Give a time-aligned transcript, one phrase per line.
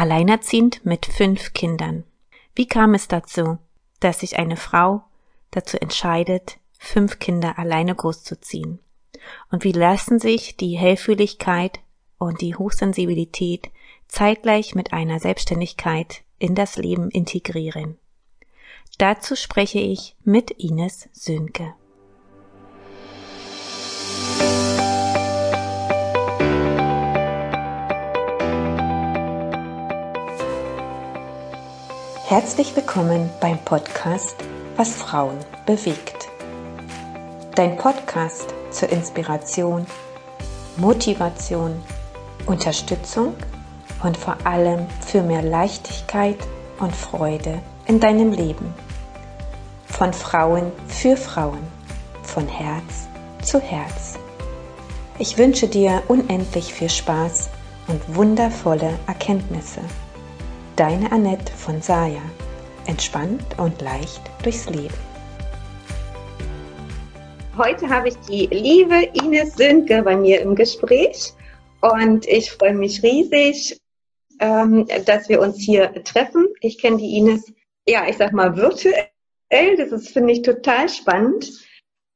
[0.00, 2.04] alleinerziehend mit fünf Kindern.
[2.54, 3.58] Wie kam es dazu,
[4.00, 5.02] dass sich eine Frau
[5.50, 8.78] dazu entscheidet, fünf Kinder alleine großzuziehen?
[9.50, 11.80] Und wie lassen sich die Hellfühligkeit
[12.16, 13.70] und die Hochsensibilität
[14.08, 17.98] zeitgleich mit einer Selbstständigkeit in das Leben integrieren?
[18.96, 21.74] Dazu spreche ich mit Ines Sönke.
[32.30, 34.36] Herzlich willkommen beim Podcast
[34.76, 36.28] Was Frauen bewegt.
[37.56, 39.84] Dein Podcast zur Inspiration,
[40.76, 41.82] Motivation,
[42.46, 43.34] Unterstützung
[44.04, 46.36] und vor allem für mehr Leichtigkeit
[46.78, 48.74] und Freude in deinem Leben.
[49.86, 51.66] Von Frauen für Frauen,
[52.22, 53.08] von Herz
[53.42, 54.20] zu Herz.
[55.18, 57.50] Ich wünsche dir unendlich viel Spaß
[57.88, 59.80] und wundervolle Erkenntnisse
[60.80, 62.22] Deine Annette von Saya.
[62.86, 64.94] Entspannt und leicht durchs Leben.
[67.54, 71.34] Heute habe ich die liebe Ines Sönke bei mir im Gespräch
[71.82, 73.78] und ich freue mich riesig,
[74.38, 76.48] ähm, dass wir uns hier treffen.
[76.62, 77.52] Ich kenne die Ines,
[77.86, 79.04] ja, ich sag mal virtuell.
[79.76, 81.60] Das ist, finde ich, total spannend.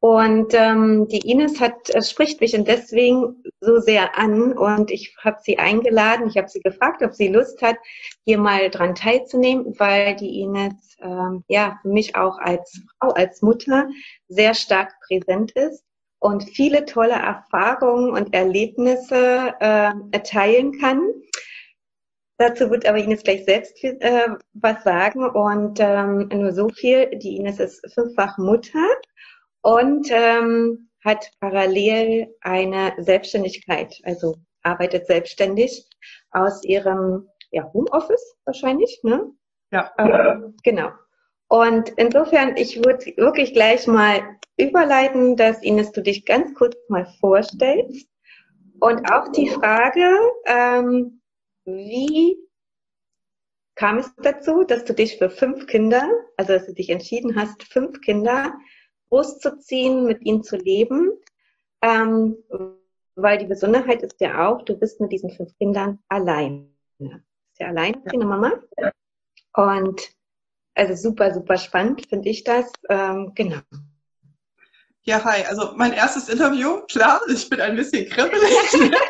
[0.00, 5.16] Und ähm, die Ines hat, äh, spricht mich und deswegen so sehr an und ich
[5.22, 7.76] habe sie eingeladen, ich habe sie gefragt, ob sie Lust hat,
[8.24, 13.42] hier mal dran teilzunehmen, weil die Ines ähm, ja für mich auch als Frau, als
[13.42, 13.88] Mutter
[14.28, 15.84] sehr stark präsent ist
[16.18, 21.02] und viele tolle Erfahrungen und Erlebnisse äh, erteilen kann.
[22.38, 27.10] Dazu wird aber Ines gleich selbst äh, was sagen und ähm, nur so viel.
[27.18, 28.86] Die Ines ist fünffach Mutter
[29.62, 35.86] und ähm, hat parallel eine Selbstständigkeit, also arbeitet selbstständig
[36.30, 39.30] aus ihrem ja, Homeoffice wahrscheinlich, ne?
[39.70, 39.92] Ja.
[39.98, 40.90] Ähm, genau.
[41.48, 44.22] Und insofern, ich würde wirklich gleich mal
[44.56, 48.08] überleiten, dass Ines du dich ganz kurz mal vorstellst.
[48.80, 50.08] Und auch die Frage,
[50.46, 51.20] ähm,
[51.64, 52.36] wie
[53.74, 57.62] kam es dazu, dass du dich für fünf Kinder, also dass du dich entschieden hast,
[57.64, 58.54] fünf Kinder
[59.14, 61.12] großzuziehen, mit ihnen zu leben.
[61.82, 62.36] Ähm,
[63.14, 66.74] weil die Besonderheit ist ja auch, du bist mit diesen fünf Kindern allein.
[66.98, 68.24] Ist ja allein, ja.
[68.24, 68.52] Mama.
[69.54, 70.02] Und
[70.74, 72.72] also super, super spannend finde ich das.
[72.88, 73.60] Ähm, genau.
[75.06, 75.44] Ja, hi.
[75.44, 78.42] Also mein erstes Interview, klar, ich bin ein bisschen kribbelig.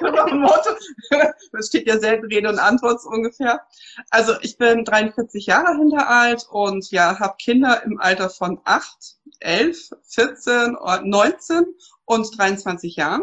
[1.53, 3.65] das steht ja selten Rede und Antwort so ungefähr.
[4.11, 9.17] Also ich bin 43 Jahre hinter alt und ja, habe Kinder im Alter von 8,
[9.41, 11.65] 11, 14, 19
[12.05, 13.23] und 23 Jahren.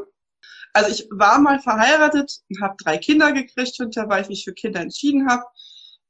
[0.73, 4.53] Also ich war mal verheiratet und habe drei Kinder gekriegt hinterher, weil ich mich für
[4.53, 5.43] Kinder entschieden habe.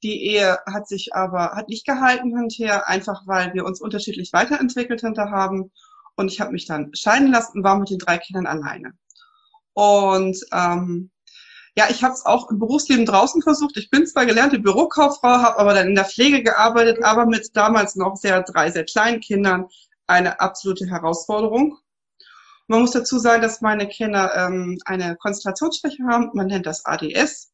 [0.03, 5.01] Die Ehe hat sich aber hat nicht gehalten hinterher, einfach weil wir uns unterschiedlich weiterentwickelt
[5.01, 5.71] hinter haben.
[6.15, 8.93] Und ich habe mich dann scheiden lassen und war mit den drei Kindern alleine.
[9.73, 11.11] Und ähm,
[11.75, 13.77] ja, ich habe es auch im Berufsleben draußen versucht.
[13.77, 17.95] Ich bin zwar gelernte Bürokauffrau, habe aber dann in der Pflege gearbeitet, aber mit damals
[17.95, 19.67] noch sehr drei sehr kleinen Kindern
[20.11, 21.77] eine absolute Herausforderung.
[22.67, 26.31] Man muss dazu sagen, dass meine Kinder ähm, eine Konzentrationsschwäche haben.
[26.33, 27.51] Man nennt das ADS,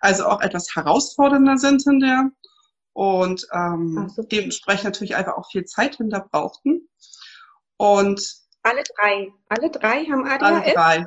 [0.00, 2.30] also auch etwas herausfordernder sind in der
[2.96, 4.22] und ähm, so.
[4.22, 6.88] dementsprechend natürlich einfach auch viel Zeit hinter brauchten.
[7.76, 10.42] Und alle drei, alle drei haben ADHS?
[10.42, 11.06] Alle drei.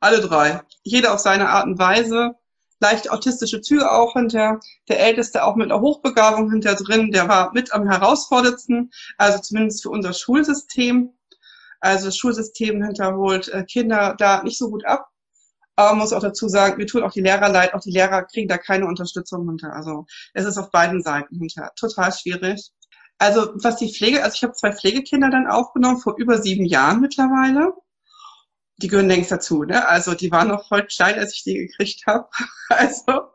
[0.00, 0.62] Alle drei.
[0.82, 2.34] Jeder auf seine Art und Weise.
[2.80, 4.58] Leicht autistische Züge auch hinter.
[4.88, 7.12] Der Älteste auch mit einer Hochbegabung hinter drin.
[7.12, 8.90] Der war mit am herausforderndsten.
[9.18, 11.12] Also zumindest für unser Schulsystem.
[11.80, 15.08] Also das Schulsystem hinterholt äh, Kinder da nicht so gut ab.
[15.76, 17.74] Aber man muss auch dazu sagen, wir tun auch die Lehrer leid.
[17.74, 19.72] Auch die Lehrer kriegen da keine Unterstützung hinter.
[19.74, 21.70] Also es ist auf beiden Seiten hinter.
[21.76, 22.70] Total schwierig.
[23.18, 27.00] Also was die Pflege, also ich habe zwei Pflegekinder dann aufgenommen vor über sieben Jahren
[27.00, 27.74] mittlerweile.
[28.80, 29.86] Die gehören längst dazu, ne?
[29.88, 32.28] Also die waren noch voll klein, als ich die gekriegt habe.
[32.68, 33.32] Also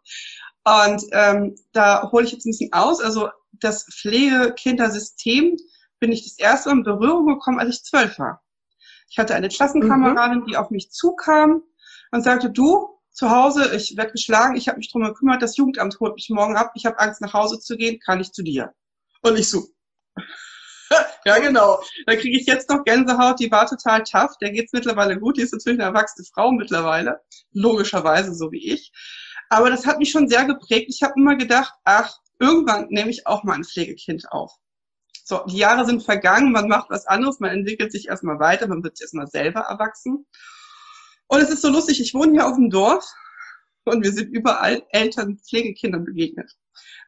[0.66, 3.00] und ähm, da hole ich jetzt ein bisschen aus.
[3.00, 5.58] Also das Pflegekindersystem
[6.00, 8.42] bin ich das erste Mal in Berührung gekommen, als ich zwölf war.
[9.10, 10.46] Ich hatte eine Klassenkameradin, mhm.
[10.48, 11.62] die auf mich zukam
[12.12, 16.00] und sagte, du, zu Hause, ich werde geschlagen, ich habe mich drum gekümmert, das Jugendamt
[16.00, 18.74] holt mich morgen ab, ich habe Angst nach Hause zu gehen, kann ich zu dir?
[19.22, 19.68] Und ich so,
[21.26, 21.82] ja, genau.
[22.06, 24.38] Da kriege ich jetzt noch Gänsehaut, die war total tough.
[24.42, 25.38] Der geht's mittlerweile gut.
[25.38, 27.22] Die ist natürlich eine erwachsene Frau mittlerweile.
[27.54, 28.92] Logischerweise, so wie ich.
[29.50, 30.88] Aber das hat mich schon sehr geprägt.
[30.90, 34.54] Ich habe immer gedacht, ach, irgendwann nehme ich auch mal ein Pflegekind auf.
[35.24, 38.84] So, die Jahre sind vergangen, man macht was anderes, man entwickelt sich erstmal weiter, man
[38.84, 40.26] wird erstmal selber erwachsen.
[41.28, 43.06] Und es ist so lustig, ich wohne hier auf dem Dorf
[43.86, 46.52] Und wir sind überall Eltern, Pflegekindern begegnet.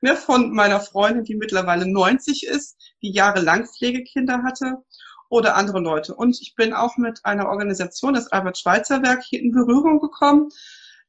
[0.01, 4.83] Ne, von meiner Freundin, die mittlerweile 90 ist, die jahrelang Pflegekinder hatte,
[5.29, 6.15] oder andere Leute.
[6.15, 10.49] Und ich bin auch mit einer Organisation, das Albert-Schweitzer-Werk, hier in Berührung gekommen,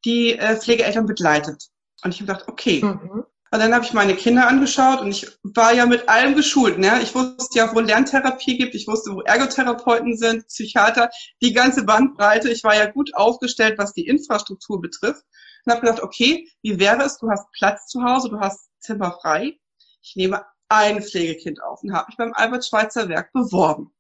[0.05, 1.69] die äh, Pflegeeltern begleitet.
[2.03, 2.83] Und ich habe gedacht, okay.
[2.83, 3.25] Mhm.
[3.51, 6.79] Und dann habe ich meine Kinder angeschaut und ich war ja mit allem geschult.
[6.79, 7.01] Ne?
[7.03, 11.09] Ich wusste ja, wo Lerntherapie gibt, ich wusste, wo Ergotherapeuten sind, Psychiater,
[11.41, 12.51] die ganze Bandbreite.
[12.51, 15.23] Ich war ja gut aufgestellt, was die Infrastruktur betrifft.
[15.69, 19.19] Und habe gedacht, okay, wie wäre es, du hast Platz zu Hause, du hast Zimmer
[19.21, 19.59] frei.
[20.01, 23.93] Ich nehme ein Pflegekind auf und habe mich beim Albert Schweitzer Werk beworben.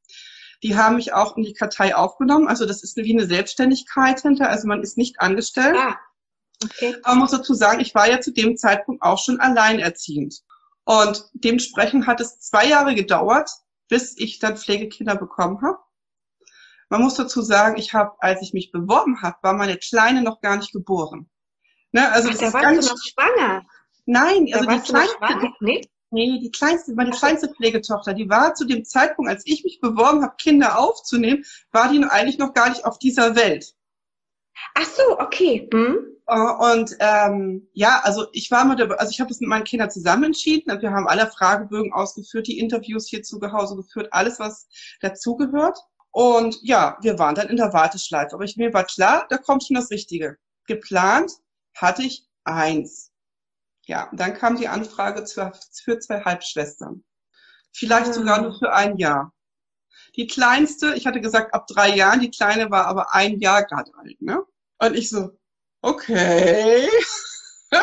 [0.63, 2.49] Die haben mich auch in die Kartei aufgenommen.
[2.49, 4.49] Also das ist wie eine Selbstständigkeit hinter.
[4.49, 5.77] Also man ist nicht angestellt.
[5.79, 5.99] Ah,
[6.65, 6.97] okay.
[7.03, 10.41] Aber man muss dazu sagen, ich war ja zu dem Zeitpunkt auch schon alleinerziehend.
[10.87, 13.51] Und dementsprechend hat es zwei Jahre gedauert,
[13.91, 15.77] bis ich dann Pflegekinder bekommen habe.
[16.89, 20.41] Man muss dazu sagen, ich habe, als ich mich beworben habe, war meine Kleine noch
[20.41, 21.29] gar nicht geboren.
[21.93, 23.63] Ne, also Ach, das da ist warst ganz du noch schwanger.
[24.07, 25.81] Nein, da also die Kleinste, nee?
[26.11, 30.23] Nee, die kleinste, meine kleinste Pflegetochter, die war zu dem Zeitpunkt, als ich mich beworben
[30.23, 33.75] habe, Kinder aufzunehmen, war die eigentlich noch gar nicht auf dieser Welt.
[34.75, 35.69] Ach so, okay.
[35.73, 35.99] Hm?
[36.27, 39.91] Äh, und ähm, ja, also ich war der, also ich habe das mit meinen Kindern
[39.91, 40.81] zusammen entschieden.
[40.81, 44.67] Wir haben alle Fragebögen ausgeführt, die Interviews hier zu Hause geführt, alles was
[45.01, 45.79] dazugehört.
[46.11, 48.35] Und ja, wir waren dann in der Warteschleife.
[48.35, 50.39] Aber ich, mir war klar, da kommt schon das Richtige.
[50.67, 51.33] Geplant
[51.81, 53.13] hatte ich eins.
[53.87, 57.05] Ja, dann kam die Anfrage für zwei Halbschwestern.
[57.73, 59.33] Vielleicht sogar nur für ein Jahr.
[60.17, 63.91] Die kleinste, ich hatte gesagt ab drei Jahren, die kleine war aber ein Jahr gerade
[63.99, 64.43] alt, ne?
[64.79, 65.31] Und ich so,
[65.81, 66.89] okay.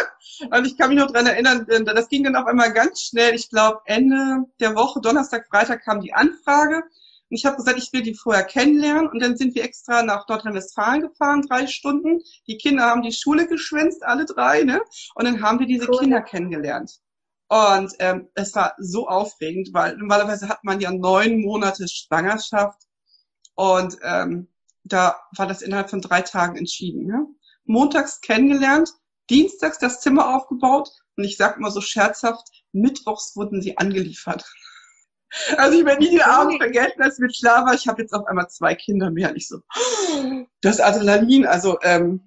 [0.51, 3.33] Und ich kann mich noch dran erinnern, das ging dann auf einmal ganz schnell.
[3.33, 6.83] Ich glaube, Ende der Woche, Donnerstag, Freitag kam die Anfrage.
[7.29, 9.07] Und ich habe gesagt, ich will die vorher kennenlernen.
[9.07, 12.21] Und dann sind wir extra nach Nordrhein-Westfalen gefahren, drei Stunden.
[12.47, 14.63] Die Kinder haben die Schule geschwänzt, alle drei.
[14.63, 14.81] Ne?
[15.15, 15.99] Und dann haben wir diese cool.
[15.99, 16.99] Kinder kennengelernt.
[17.47, 22.81] Und ähm, es war so aufregend, weil normalerweise hat man ja neun Monate Schwangerschaft.
[23.55, 24.49] Und ähm,
[24.83, 27.07] da war das innerhalb von drei Tagen entschieden.
[27.07, 27.25] Ne?
[27.65, 28.91] Montags kennengelernt,
[29.29, 30.89] dienstags das Zimmer aufgebaut.
[31.17, 34.45] Und ich sag mal so scherzhaft, mittwochs wurden sie angeliefert.
[35.57, 38.25] Also ich werde nie den Abend vergessen, als mir klar war, ich habe jetzt auf
[38.27, 39.29] einmal zwei Kinder mehr.
[39.29, 39.59] Und ich so,
[40.61, 42.21] das Adrenalin, also ähm,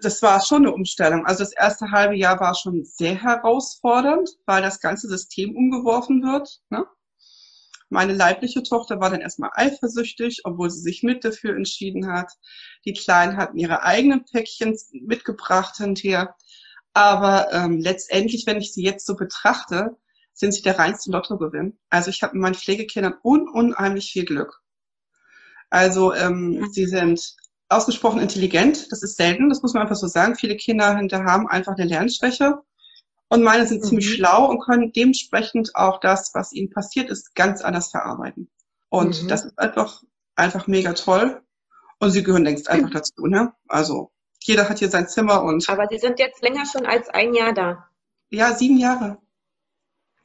[0.00, 1.26] das war schon eine Umstellung.
[1.26, 6.60] Also das erste halbe Jahr war schon sehr herausfordernd, weil das ganze System umgeworfen wird.
[6.70, 6.86] Ne?
[7.90, 12.30] Meine leibliche Tochter war dann erstmal eifersüchtig, obwohl sie sich mit dafür entschieden hat.
[12.84, 16.34] Die Kleinen hatten ihre eigenen Päckchen mitgebracht hinterher.
[16.94, 19.96] Aber ähm, letztendlich, wenn ich sie jetzt so betrachte,
[20.38, 21.76] sind sie der reinste Lottogewinn.
[21.90, 24.62] Also ich habe mit meinen Pflegekindern un unheimlich viel Glück.
[25.68, 27.34] Also ähm, sie sind
[27.68, 30.36] ausgesprochen intelligent, das ist selten, das muss man einfach so sagen.
[30.36, 32.60] Viele Kinder hinter haben einfach eine Lernschwäche.
[33.28, 33.88] Und meine sind mhm.
[33.88, 38.48] ziemlich schlau und können dementsprechend auch das, was ihnen passiert ist, ganz anders verarbeiten.
[38.88, 39.28] Und mhm.
[39.28, 40.02] das ist einfach,
[40.34, 41.42] einfach mega toll.
[41.98, 43.52] Und sie gehören längst einfach dazu, ne?
[43.66, 45.68] Also, jeder hat hier sein Zimmer und.
[45.68, 47.88] Aber sie sind jetzt länger schon als ein Jahr da.
[48.30, 49.18] Ja, sieben Jahre.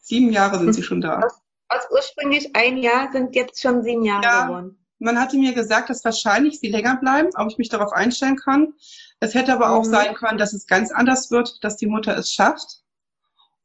[0.04, 1.20] Sieben Jahre sind sie schon da.
[1.20, 4.86] Aus, aus, ursprünglich ein Jahr sind jetzt schon sieben Jahre ja, geworden.
[5.00, 8.74] Man hatte mir gesagt, dass wahrscheinlich sie länger bleiben, ob ich mich darauf einstellen kann.
[9.22, 9.90] Es hätte aber auch mhm.
[9.90, 12.82] sein können, dass es ganz anders wird, dass die Mutter es schafft.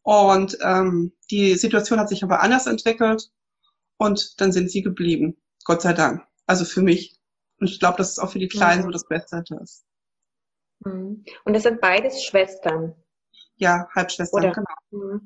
[0.03, 3.31] Und ähm, die Situation hat sich aber anders entwickelt
[3.99, 5.37] und dann sind sie geblieben.
[5.65, 6.23] Gott sei Dank.
[6.47, 7.21] Also für mich.
[7.59, 8.87] Und ich glaube, dass es auch für die Kleinen mhm.
[8.87, 9.85] so das Beste ist.
[10.85, 11.25] Mhm.
[11.45, 12.95] Und es sind beides Schwestern.
[13.57, 14.53] Ja, Halbschwestern, Oder?
[14.53, 15.21] genau.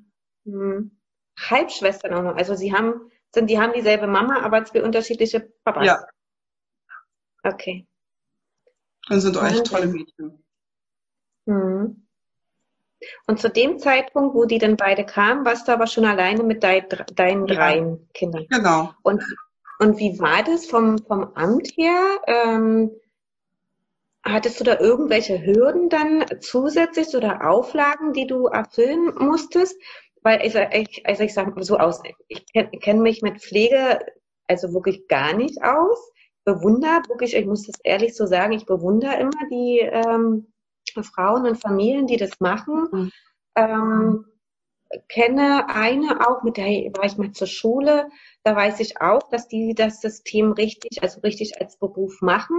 [0.45, 1.02] Mhm.
[1.39, 2.37] Halbschwestern auch noch.
[2.37, 5.87] Also sie haben, sind, die haben dieselbe Mama, aber zwei unterschiedliche Papas.
[5.87, 6.07] Ja.
[7.43, 7.87] Okay.
[9.09, 10.45] Das sind doch echt tolle Mädchen.
[11.47, 12.07] Mhm.
[13.27, 16.63] Und zu dem Zeitpunkt, wo die dann beide kamen, warst du aber schon alleine mit
[16.63, 17.55] dein, deinen ja.
[17.55, 18.47] drei Kindern.
[18.49, 18.93] Genau.
[19.03, 19.23] Und,
[19.81, 22.21] und wie war das vom, vom Amt her?
[22.29, 22.93] Ähm,
[24.23, 29.77] hattest du da irgendwelche Hürden dann zusätzlich oder Auflagen, die du erfüllen musstest?
[30.23, 34.01] Weil ich, ich, also ich sage so aus, ich kenne kenn mich mit Pflege
[34.49, 36.13] also wirklich gar nicht aus.
[36.45, 40.53] Bewundere wirklich, ich muss das ehrlich so sagen, ich bewundere immer die ähm,
[41.15, 42.89] Frauen und Familien, die das machen.
[42.93, 43.11] Mhm.
[43.55, 44.25] Ähm,
[45.09, 48.09] kenne eine auch, mit der war ich mal zur Schule,
[48.45, 52.59] da weiß ich auch, dass die das System richtig, also richtig als Beruf machen.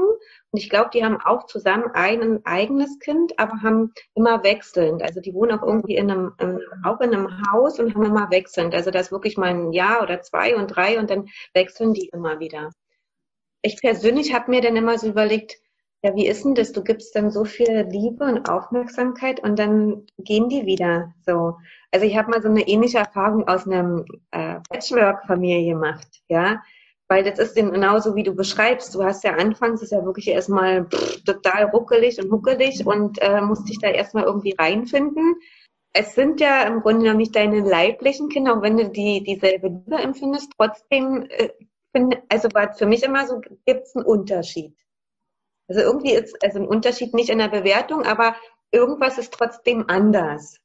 [0.52, 5.04] Und ich glaube, die haben auch zusammen ein eigenes Kind, aber haben immer wechselnd.
[5.04, 6.34] Also die wohnen auch irgendwie in einem,
[6.86, 8.74] auch in einem Haus und haben immer wechselnd.
[8.74, 12.40] Also das wirklich mal ein Jahr oder zwei und drei und dann wechseln die immer
[12.40, 12.72] wieder.
[13.62, 15.58] Ich persönlich habe mir dann immer so überlegt,
[16.06, 16.74] Ja, wie ist denn das?
[16.74, 21.56] Du gibst dann so viel Liebe und Aufmerksamkeit und dann gehen die wieder so.
[21.92, 26.62] Also ich habe mal so eine ähnliche Erfahrung aus einer äh, Patchwork-Familie gemacht, ja.
[27.08, 28.94] Weil das ist genauso, wie du beschreibst.
[28.96, 30.88] Du hast ja anfangs, ist ja wirklich erstmal
[31.26, 35.36] total ruckelig und huckelig und äh, musst dich da erstmal irgendwie reinfinden.
[35.94, 39.70] Es sind ja im Grunde noch nicht deine leiblichen Kinder, auch wenn du die dieselbe
[39.70, 41.50] Liebe empfindest, trotzdem, äh,
[41.96, 44.76] find, also war für mich immer so, gibt es einen Unterschied.
[45.68, 48.36] Also irgendwie ist also ein Unterschied nicht in der Bewertung, aber
[48.72, 50.58] irgendwas ist trotzdem anders.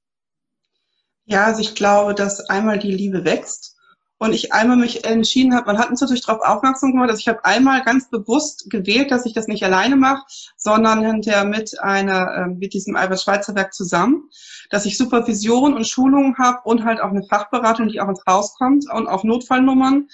[1.25, 3.77] Ja, also ich glaube, dass einmal die Liebe wächst
[4.19, 7.29] und ich einmal mich entschieden habe, man hat uns natürlich darauf aufmerksam gemacht, dass ich
[7.29, 10.25] habe einmal ganz bewusst gewählt, dass ich das nicht alleine mache,
[10.57, 14.29] sondern hinterher mit einer, äh, mit diesem Albert Schweitzer Werk zusammen,
[14.71, 18.55] dass ich Supervision und Schulungen habe und halt auch eine Fachberatung, die auch ins Haus
[18.57, 20.09] kommt und auch Notfallnummern,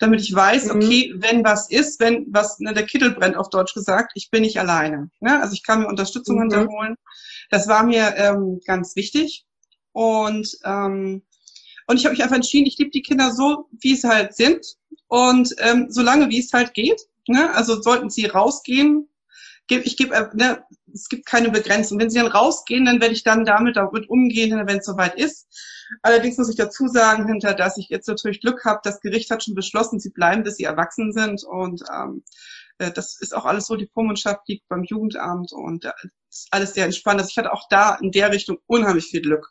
[0.00, 0.70] damit ich weiß, mhm.
[0.76, 4.42] okay, wenn was ist, wenn was, ne, der Kittel brennt auf Deutsch gesagt, ich bin
[4.42, 5.10] nicht alleine.
[5.20, 5.40] Ne?
[5.40, 6.42] Also ich kann mir Unterstützung mhm.
[6.42, 6.96] hinterholen.
[7.50, 9.44] Das war mir ähm, ganz wichtig.
[9.92, 11.22] Und, ähm,
[11.86, 14.64] und ich habe mich einfach entschieden, ich liebe die Kinder so, wie sie halt sind.
[15.06, 17.00] Und ähm, so lange, wie es halt geht.
[17.28, 17.54] Ne?
[17.54, 19.06] Also sollten sie rausgehen,
[19.70, 21.98] ich gebe, äh, ne, es gibt keine Begrenzung.
[21.98, 25.48] Wenn sie dann rausgehen, dann werde ich dann damit, damit umgehen, wenn es soweit ist.
[26.02, 29.44] Allerdings muss ich dazu sagen, hinter, dass ich jetzt natürlich Glück habe, das Gericht hat
[29.44, 31.44] schon beschlossen, sie bleiben, bis sie erwachsen sind.
[31.44, 32.22] Und ähm,
[32.78, 35.92] äh, das ist auch alles so, die Vormundschaft liegt beim Jugendamt und da
[36.28, 37.20] ist alles sehr entspannt.
[37.20, 39.50] Also ich hatte auch da in der Richtung unheimlich viel Glück.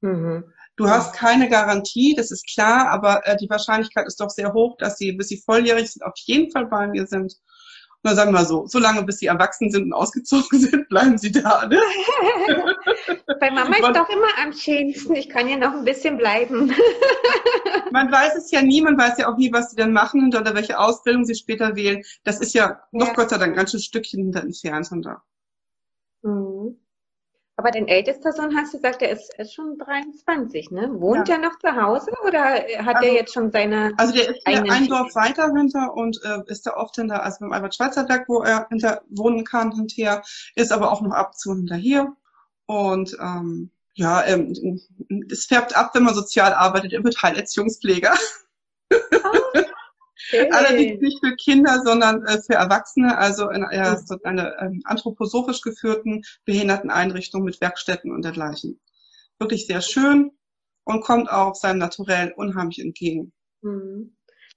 [0.00, 0.44] Mhm.
[0.76, 4.76] Du hast keine Garantie, das ist klar, aber äh, die Wahrscheinlichkeit ist doch sehr hoch,
[4.78, 7.34] dass sie, bis sie volljährig sind, auf jeden Fall bei mir sind
[8.02, 11.30] na sagen wir mal so, solange bis sie erwachsen sind und ausgezogen sind, bleiben sie
[11.30, 11.66] da.
[11.66, 11.78] Ne?
[13.40, 15.14] Bei Mama ist doch immer am schönsten.
[15.14, 16.72] Ich kann ja noch ein bisschen bleiben.
[17.92, 20.34] man weiß es ja nie, man weiß ja auch nie, was sie dann machen und
[20.34, 22.02] oder welche Ausbildung sie später wählen.
[22.24, 23.14] Das ist ja noch ja.
[23.14, 25.22] Gott sei Dank ein ganzes Stückchen hinter entfernt von da.
[27.62, 30.90] Aber dein ältester Sohn hast du gesagt, der ist, ist schon 23, ne?
[30.94, 31.36] Wohnt ja.
[31.36, 33.92] er noch zu Hause oder hat also, er jetzt schon seine.
[33.98, 37.36] Also der ist hier ein Dorf weiter hinter und äh, ist da oft hinter, also
[37.38, 40.24] beim Albert Schweitzer Berg, wo er hinter wohnen kann hinterher,
[40.56, 42.16] ist aber auch noch ab zu hinter hier.
[42.66, 44.80] Und ähm, ja, ähm,
[45.30, 48.12] es färbt ab, wenn man sozial arbeitet, er wird Heilerziehungspfleger.
[48.92, 49.60] Oh,
[50.32, 50.50] Okay.
[50.50, 55.60] Allerdings nicht für Kinder, sondern äh, für Erwachsene, also in einer, so eine ähm, anthroposophisch
[55.60, 58.80] geführten Behinderteneinrichtung mit Werkstätten und dergleichen.
[59.38, 60.30] Wirklich sehr schön
[60.84, 63.32] und kommt auch seinem Naturell unheimlich entgegen.
[63.60, 64.16] Mhm.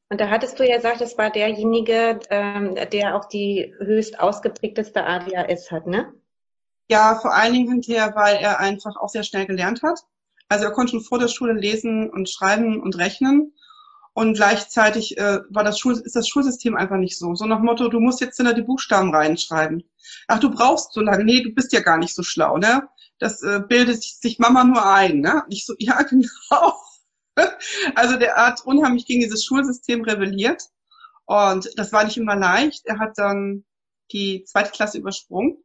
[0.10, 5.04] Und da hattest du ja gesagt, das war derjenige, ähm, der auch die höchst ausgeprägteste
[5.04, 6.14] ADHS hat, ne?
[6.90, 10.00] Ja, vor allen Dingen hinterher, weil er einfach auch sehr schnell gelernt hat.
[10.48, 13.54] Also er konnte schon vor der Schule lesen und schreiben und rechnen
[14.16, 17.36] und gleichzeitig äh, war das Schul ist das Schulsystem einfach nicht so.
[17.36, 19.84] So nach Motto, du musst jetzt hinter die Buchstaben reinschreiben.
[20.30, 21.26] Ach, du brauchst so lange.
[21.26, 22.88] Nee, du bist ja gar nicht so schlau, ne?
[23.20, 25.44] Das äh, bildet sich Mama nur ein, ne?
[25.50, 26.80] Ich so, ja, genau.
[27.96, 30.64] also der hat unheimlich gegen dieses Schulsystem rebelliert.
[31.26, 32.86] Und das war nicht immer leicht.
[32.86, 33.66] Er hat dann
[34.14, 35.58] die zweite Klasse übersprungen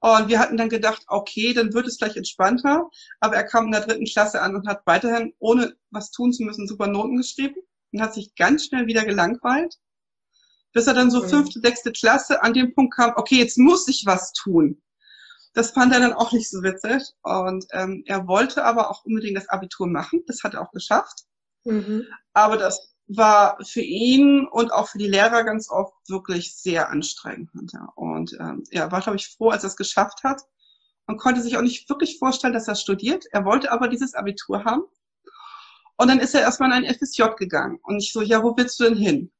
[0.00, 2.88] und wir hatten dann gedacht, okay, dann wird es gleich entspannter.
[3.20, 6.42] Aber er kam in der dritten Klasse an und hat weiterhin, ohne was tun zu
[6.42, 7.56] müssen, super Noten geschrieben
[7.92, 9.76] und hat sich ganz schnell wieder gelangweilt.
[10.72, 14.04] Bis er dann so fünfte, sechste Klasse an dem Punkt kam, okay, jetzt muss ich
[14.06, 14.80] was tun.
[15.52, 17.02] Das fand er dann auch nicht so witzig.
[17.22, 20.22] Und ähm, er wollte aber auch unbedingt das Abitur machen.
[20.26, 21.24] Das hat er auch geschafft.
[21.64, 22.06] Mhm.
[22.32, 27.50] Aber das war für ihn und auch für die Lehrer ganz oft wirklich sehr anstrengend.
[27.96, 30.42] Und ähm, er war, glaube ich, froh, als er es geschafft hat
[31.06, 33.24] und konnte sich auch nicht wirklich vorstellen, dass er studiert.
[33.32, 34.82] Er wollte aber dieses Abitur haben.
[35.96, 37.78] Und dann ist er erstmal in ein FSJ gegangen.
[37.82, 39.30] Und ich so, ja, wo willst du denn hin?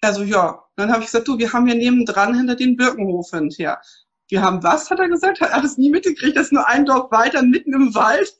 [0.00, 0.64] Er so, ja.
[0.76, 3.80] Dann habe ich gesagt, du, wir haben hier nebendran hinter den Birkenhof hinterher.
[4.28, 5.40] Wir haben was, hat er gesagt?
[5.40, 6.36] Hat das nie mitgekriegt?
[6.36, 8.34] Das ist nur ein Dorf weiter, mitten im Wald.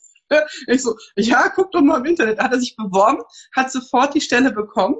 [0.66, 2.38] Ich so, ja, guck doch mal im Internet.
[2.38, 3.22] Da hat er sich beworben,
[3.54, 4.96] hat sofort die Stelle bekommen.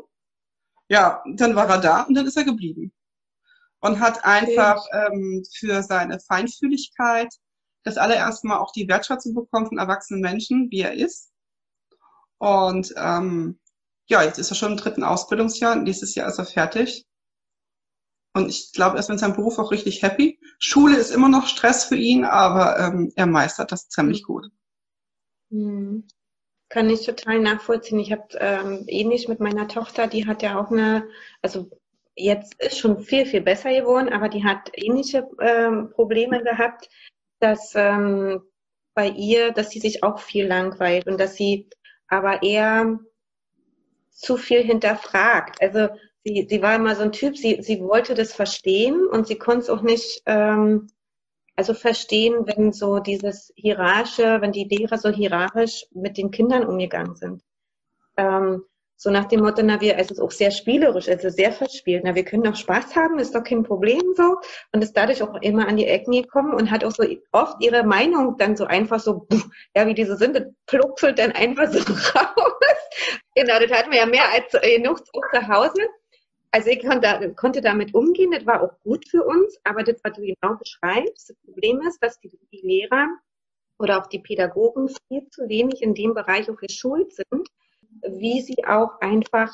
[0.89, 2.93] Ja, dann war er da und dann ist er geblieben.
[3.81, 7.35] Und hat einfach ähm, für seine Feinfühligkeit
[7.85, 11.33] das allererste Mal auch die Wertschätzung bekommen von erwachsenen Menschen, wie er ist.
[12.39, 13.59] Und ähm,
[14.07, 15.77] ja, jetzt ist er schon im dritten Ausbildungsjahr.
[15.77, 17.07] Nächstes Jahr ist er fertig.
[18.35, 20.41] Und ich glaube, er ist mit seinem Beruf auch richtig happy.
[20.59, 24.47] Schule ist immer noch Stress für ihn, aber ähm, er meistert das ziemlich gut.
[25.52, 26.04] Hm.
[26.71, 28.00] Kann ich total nachvollziehen.
[28.00, 31.06] Ich habe ähm, ähnlich mit meiner Tochter, die hat ja auch eine,
[31.42, 31.71] also
[32.16, 36.88] jetzt ist schon viel, viel besser geworden, aber die hat ähnliche ähm, Probleme gehabt,
[37.40, 38.42] dass ähm,
[38.94, 41.68] bei ihr, dass sie sich auch viel langweilt und dass sie
[42.09, 42.99] aber eher
[44.11, 45.61] zu viel hinterfragt.
[45.61, 45.88] Also
[46.25, 49.61] sie, sie war immer so ein Typ, sie, sie wollte das verstehen und sie konnte
[49.61, 50.88] es auch nicht, ähm,
[51.62, 57.14] also verstehen, wenn so dieses hierarchische, wenn die Lehrer so hierarchisch mit den Kindern umgegangen
[57.14, 57.40] sind.
[58.16, 58.64] Ähm,
[58.97, 62.02] so nach dem Motto, na, wir, es ist auch sehr spielerisch, also sehr verspielt.
[62.04, 64.38] Na, wir können doch Spaß haben, ist doch kein Problem so.
[64.73, 67.85] Und ist dadurch auch immer an die Ecken gekommen und hat auch so oft ihre
[67.85, 69.28] Meinung dann so einfach so,
[69.76, 71.78] ja, wie diese Sünde, plupfelt dann einfach so
[72.19, 72.52] raus.
[73.37, 75.83] genau, das hatten wir ja mehr als genug zu Hause.
[76.52, 80.12] Also ich konnte, konnte damit umgehen, das war auch gut für uns, aber das, was
[80.12, 83.09] du genau beschreibst, das Problem ist, dass die, die Lehrer
[83.78, 87.49] oder auch die Pädagogen viel zu wenig in dem Bereich auch geschult sind
[88.02, 89.52] wie sie auch einfach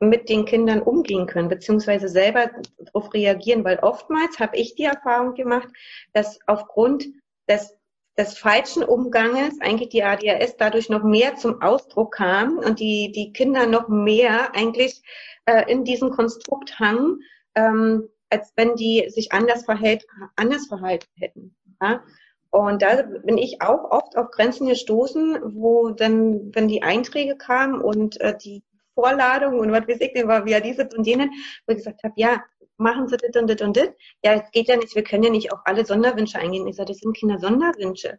[0.00, 5.34] mit den Kindern umgehen können, beziehungsweise selber darauf reagieren, weil oftmals habe ich die Erfahrung
[5.34, 5.68] gemacht,
[6.12, 7.06] dass aufgrund
[7.48, 7.76] des,
[8.18, 13.32] des falschen Umganges eigentlich die ADHS dadurch noch mehr zum Ausdruck kam und die, die
[13.32, 15.02] Kinder noch mehr eigentlich
[15.46, 17.20] äh, in diesem Konstrukt hangen,
[17.54, 21.56] ähm, als wenn die sich anders, verhält, anders verhalten hätten.
[21.80, 22.02] Ja?
[22.50, 27.80] Und da bin ich auch oft auf Grenzen gestoßen, wo dann, wenn die Einträge kamen
[27.80, 28.62] und äh, die
[28.94, 31.30] Vorladung und was weiß ich, denn war wieder diese und jenen,
[31.66, 32.42] wo ich gesagt habe, ja,
[32.82, 33.88] machen Sie das und das und das.
[34.24, 36.66] Ja, es geht ja nicht, wir können ja nicht auf alle Sonderwünsche eingehen.
[36.66, 38.18] Ich sage, das sind keine Sonderwünsche.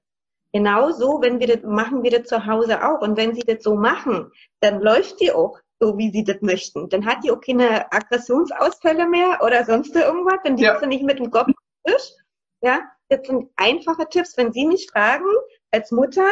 [0.54, 3.02] Genauso, wenn wir das machen, wir das zu Hause auch.
[3.02, 6.90] Und wenn Sie das so machen, dann läuft die auch so, wie Sie das möchten.
[6.90, 10.40] Dann hat die auch keine Aggressionsausfälle mehr oder sonst irgendwas.
[10.44, 10.80] Dann liegt ja.
[10.80, 11.52] sie nicht mit dem Kopf
[11.86, 12.14] Tisch.
[12.62, 14.38] Ja, das sind einfache Tipps.
[14.38, 15.26] Wenn Sie mich fragen
[15.72, 16.28] als Mutter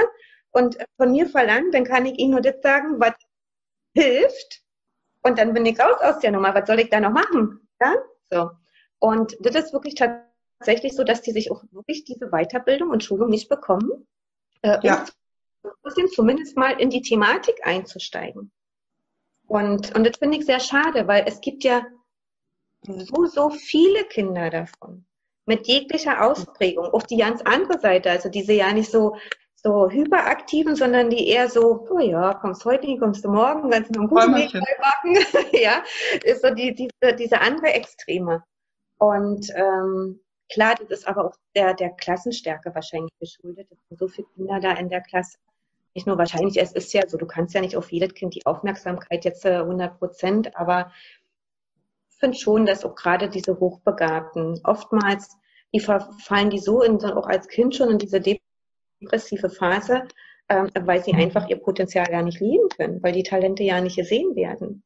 [0.51, 3.13] und von mir verlangen, dann kann ich Ihnen nur das sagen, was
[3.95, 4.61] hilft.
[5.23, 6.53] Und dann bin ich raus aus der Nummer.
[6.55, 7.67] Was soll ich da noch machen?
[7.81, 7.95] Ja?
[8.31, 8.51] So.
[8.99, 13.29] Und das ist wirklich tatsächlich so, dass die sich auch wirklich diese Weiterbildung und Schulung
[13.29, 14.07] nicht bekommen.
[14.61, 15.05] Äh, ja.
[15.63, 18.51] Um zumindest mal in die Thematik einzusteigen.
[19.47, 21.85] Und, und das finde ich sehr schade, weil es gibt ja
[22.83, 25.05] so, so viele Kinder davon
[25.45, 26.85] mit jeglicher Ausprägung.
[26.85, 29.17] Auch die ganz andere Seite, also diese ja nicht so
[29.63, 33.95] so hyperaktiven, sondern die eher so, oh ja, kommst heute nicht, kommst du morgen, kannst
[33.95, 35.47] du einen Weg backen.
[35.61, 35.83] ja,
[36.23, 38.43] ist so die, diese, diese andere Extreme.
[38.97, 40.19] Und ähm,
[40.51, 43.67] klar, das ist aber auch der, der Klassenstärke wahrscheinlich geschuldet.
[43.71, 45.37] Es sind so viele Kinder da in der Klasse.
[45.93, 48.45] Nicht nur wahrscheinlich, es ist ja so, du kannst ja nicht auf jedes Kind die
[48.45, 50.91] Aufmerksamkeit jetzt 100 Prozent, aber
[52.09, 55.37] ich finde schon, dass auch gerade diese Hochbegabten oftmals
[55.73, 58.19] die verfallen die so in, auch als Kind schon in diese
[59.01, 60.03] depressive Phase,
[60.49, 63.95] ähm, weil sie einfach ihr Potenzial gar nicht leben können, weil die Talente ja nicht
[63.95, 64.83] gesehen werden.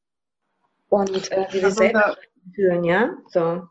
[0.89, 2.17] Und äh, wie sie also selber
[2.54, 3.63] fühlen, ja, so.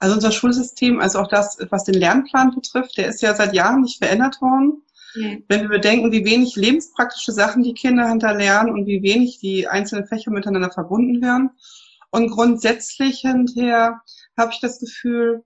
[0.00, 3.82] Also unser Schulsystem, also auch das, was den Lernplan betrifft, der ist ja seit Jahren
[3.82, 4.82] nicht verändert worden.
[5.14, 5.36] Ja.
[5.48, 10.06] Wenn wir bedenken, wie wenig lebenspraktische Sachen die Kinder hinterlernen und wie wenig die einzelnen
[10.06, 11.50] Fächer miteinander verbunden werden.
[12.10, 14.00] Und grundsätzlich hinterher
[14.36, 15.44] habe ich das Gefühl,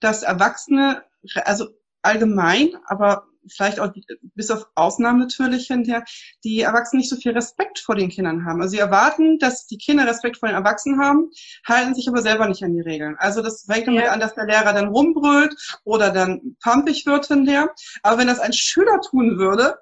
[0.00, 1.02] dass Erwachsene,
[1.44, 1.68] also
[2.04, 3.92] allgemein, aber vielleicht auch
[4.34, 6.04] bis auf Ausnahmen natürlich hinterher,
[6.44, 8.60] die Erwachsenen nicht so viel Respekt vor den Kindern haben.
[8.60, 11.30] Also sie erwarten, dass die Kinder Respekt vor den Erwachsenen haben,
[11.66, 13.16] halten sich aber selber nicht an die Regeln.
[13.18, 14.12] Also das fängt damit ja.
[14.12, 17.70] an, dass der Lehrer dann rumbrüllt oder dann pumpig wird hinterher.
[18.02, 19.76] Aber wenn das ein Schüler tun würde,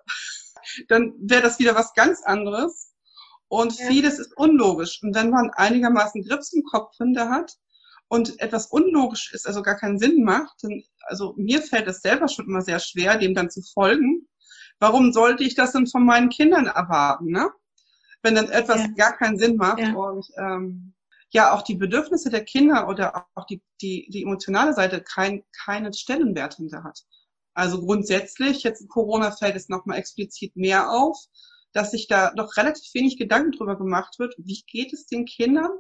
[0.89, 2.93] dann wäre das wieder was ganz anderes.
[3.49, 3.87] Und ja.
[3.87, 5.01] vieles ist unlogisch.
[5.03, 7.59] Und wenn man einigermaßen Grips im Kopf hinter hat,
[8.13, 12.29] und etwas unlogisch ist, also gar keinen Sinn macht, dann, also mir fällt es selber
[12.29, 14.29] schon immer sehr schwer, dem dann zu folgen.
[14.79, 17.49] Warum sollte ich das denn von meinen Kindern erwarten, ne?
[18.21, 18.89] Wenn dann etwas ja.
[18.89, 19.95] gar keinen Sinn macht ja.
[19.95, 20.93] und ähm,
[21.31, 25.95] ja auch die Bedürfnisse der Kinder oder auch die, die, die emotionale Seite kein, keinen
[25.95, 27.01] Stellenwert hinter hat.
[27.55, 31.17] Also grundsätzlich, jetzt in Corona fällt es nochmal explizit mehr auf,
[31.73, 35.71] dass sich da doch relativ wenig Gedanken drüber gemacht wird, wie geht es den Kindern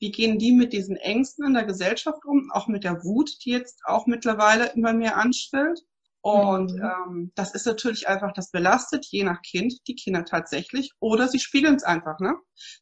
[0.00, 3.50] wie gehen die mit diesen Ängsten in der Gesellschaft um, auch mit der Wut, die
[3.50, 5.80] jetzt auch mittlerweile immer mehr anschwillt.
[6.22, 6.82] Und mhm.
[6.82, 10.92] ähm, das ist natürlich einfach, das belastet je nach Kind die Kinder tatsächlich.
[11.00, 12.34] Oder sie spiegeln es einfach, ne?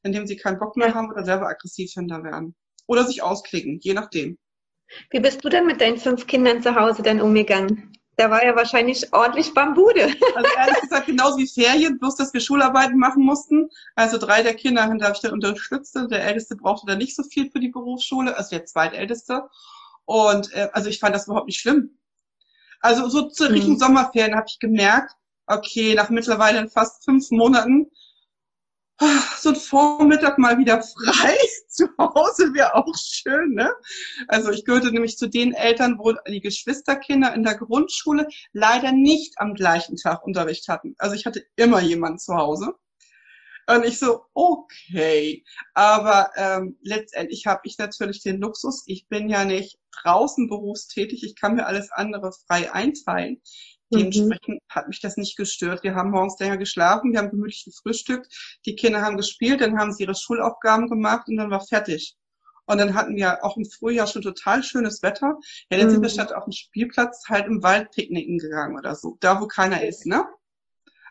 [0.02, 2.56] Indem sie keinen Bock mehr haben oder selber aggressiv hinter werden.
[2.86, 4.38] Oder sich ausklicken, je nachdem.
[5.10, 7.97] Wie bist du denn mit deinen fünf Kindern zu Hause dann umgegangen?
[8.18, 10.12] Da war ja wahrscheinlich ordentlich Bambude.
[10.34, 13.70] Also ehrlich gesagt, genauso wie Ferien, bloß dass wir Schularbeiten machen mussten.
[13.94, 15.94] Also drei der Kinder habe ich dann unterstützt.
[15.94, 19.48] Der Älteste brauchte dann nicht so viel für die Berufsschule, also der Zweitälteste.
[20.04, 21.96] Und äh, also ich fand das überhaupt nicht schlimm.
[22.80, 23.78] Also so zu Richtung mhm.
[23.78, 25.14] Sommerferien habe ich gemerkt,
[25.46, 27.88] okay, nach mittlerweile fast fünf Monaten
[29.38, 31.36] so ein Vormittag mal wieder frei
[31.68, 33.72] zu Hause wäre auch schön, ne?
[34.26, 39.34] Also ich gehörte nämlich zu den Eltern, wo die Geschwisterkinder in der Grundschule leider nicht
[39.38, 40.94] am gleichen Tag Unterricht hatten.
[40.98, 42.74] Also ich hatte immer jemanden zu Hause.
[43.68, 45.44] Und ich so, okay.
[45.74, 51.36] Aber ähm, letztendlich habe ich natürlich den Luxus, ich bin ja nicht draußen berufstätig, ich
[51.36, 53.42] kann mir alles andere frei einteilen.
[53.90, 53.98] Mhm.
[53.98, 55.82] Dementsprechend hat mich das nicht gestört.
[55.82, 58.26] Wir haben morgens länger geschlafen, wir haben gemütlich gefrühstückt,
[58.66, 62.16] die Kinder haben gespielt, dann haben sie ihre Schulaufgaben gemacht und dann war fertig.
[62.66, 65.38] Und dann hatten wir auch im Frühjahr schon total schönes Wetter.
[65.70, 65.90] Ja, dann mhm.
[65.90, 66.12] sind wir mhm.
[66.12, 70.04] statt auf dem Spielplatz halt im Wald picknicken gegangen oder so, da wo keiner ist,
[70.04, 70.26] ne?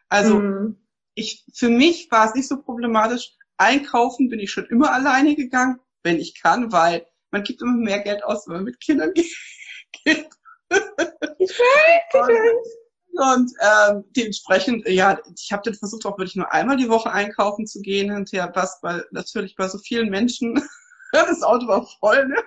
[0.08, 0.78] Also mhm.
[1.16, 3.32] ich, für mich war es nicht so problematisch.
[3.58, 8.00] Einkaufen bin ich schon immer alleine gegangen, wenn ich kann, weil man gibt immer mehr
[8.02, 9.13] Geld aus, wenn man mit Kindern
[10.06, 10.27] geht.
[10.69, 12.77] Ich weiß, ich weiß.
[13.17, 17.65] Und ähm, dementsprechend, ja, ich habe dann versucht, auch wirklich nur einmal die Woche einkaufen
[17.65, 20.62] zu gehen, hinterher was, weil natürlich bei so vielen Menschen
[21.12, 22.43] das Auto war voll, ne?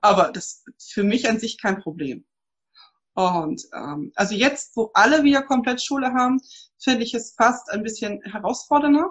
[0.00, 2.24] Aber das ist für mich an sich kein Problem.
[3.14, 6.40] Und ähm, also jetzt, wo alle wieder komplett Schule haben,
[6.78, 9.10] finde ich es fast ein bisschen herausfordernder.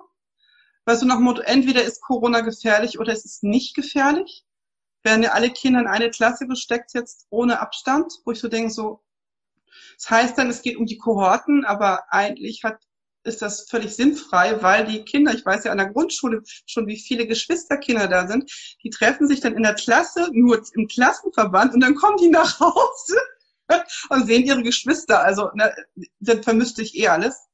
[0.85, 4.45] Weil so nach dem Motto, entweder ist Corona gefährlich oder es ist nicht gefährlich.
[5.07, 8.71] Werden ja alle Kinder in eine Klasse gesteckt jetzt ohne Abstand, wo ich so denke,
[8.71, 9.01] so,
[9.95, 12.77] das heißt dann, es geht um die Kohorten, aber eigentlich hat
[13.23, 16.99] ist das völlig sinnfrei, weil die Kinder, ich weiß ja an der Grundschule schon, wie
[16.99, 18.51] viele Geschwisterkinder da sind,
[18.83, 22.59] die treffen sich dann in der Klasse, nur im Klassenverband und dann kommen die nach
[22.59, 23.17] Hause
[24.09, 25.21] und sehen ihre Geschwister.
[25.23, 25.73] Also ne,
[26.19, 27.47] dann vermüsste ich eh alles.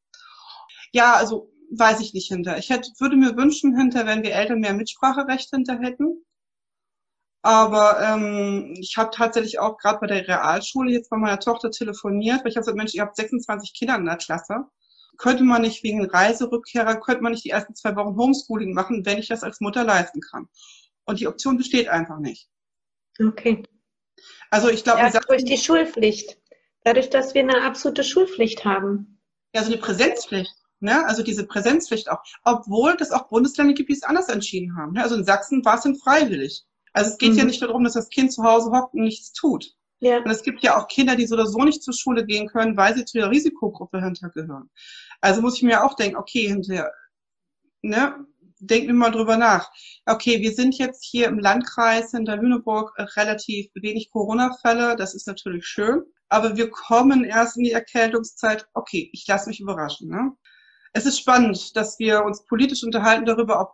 [0.91, 2.57] Ja, also weiß ich nicht hinter.
[2.57, 6.23] Ich hätte, würde mir wünschen hinter, wenn wir Eltern mehr Mitspracherecht hinter hätten.
[7.43, 12.43] Aber ähm, ich habe tatsächlich auch gerade bei der Realschule jetzt bei meiner Tochter telefoniert,
[12.43, 14.65] weil ich habe gesagt, Mensch, ihr habt 26 Kinder in der Klasse
[15.17, 19.19] könnte man nicht wegen Reiserückkehrer, könnte man nicht die ersten zwei Wochen Homeschooling machen, wenn
[19.19, 20.47] ich das als Mutter leisten kann.
[21.05, 22.49] Und die Option besteht einfach nicht.
[23.19, 23.63] Okay.
[24.49, 26.37] Also ich glaube, ja, durch die Schulpflicht.
[26.83, 29.21] Dadurch, dass wir eine absolute Schulpflicht haben.
[29.53, 30.53] Ja, also eine Präsenzpflicht.
[30.79, 31.05] Ne?
[31.05, 32.23] Also diese Präsenzpflicht auch.
[32.43, 34.93] Obwohl das auch Bundesländer gibt, die es anders entschieden haben.
[34.93, 35.03] Ne?
[35.03, 36.65] Also in Sachsen war es dann freiwillig.
[36.93, 37.37] Also es geht mhm.
[37.39, 39.73] ja nicht darum, dass das Kind zu Hause hockt und nichts tut.
[39.99, 40.17] Ja.
[40.17, 42.77] Und es gibt ja auch Kinder, die so oder so nicht zur Schule gehen können,
[42.77, 44.69] weil sie zu der Risikogruppe hintergehören.
[45.21, 46.91] Also muss ich mir auch denken, okay, hinterher,
[47.81, 48.25] ne,
[48.59, 49.71] denken wir mal drüber nach.
[50.05, 55.27] Okay, wir sind jetzt hier im Landkreis hinter Lüneburg äh, relativ wenig Corona-Fälle, das ist
[55.27, 58.67] natürlich schön, aber wir kommen erst in die Erkältungszeit.
[58.73, 60.09] Okay, ich lasse mich überraschen.
[60.09, 60.31] Ne?
[60.93, 63.71] Es ist spannend, dass wir uns politisch unterhalten darüber, ob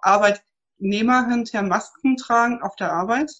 [0.80, 3.32] Arbeitnehmer hinterher Masken tragen auf der Arbeit.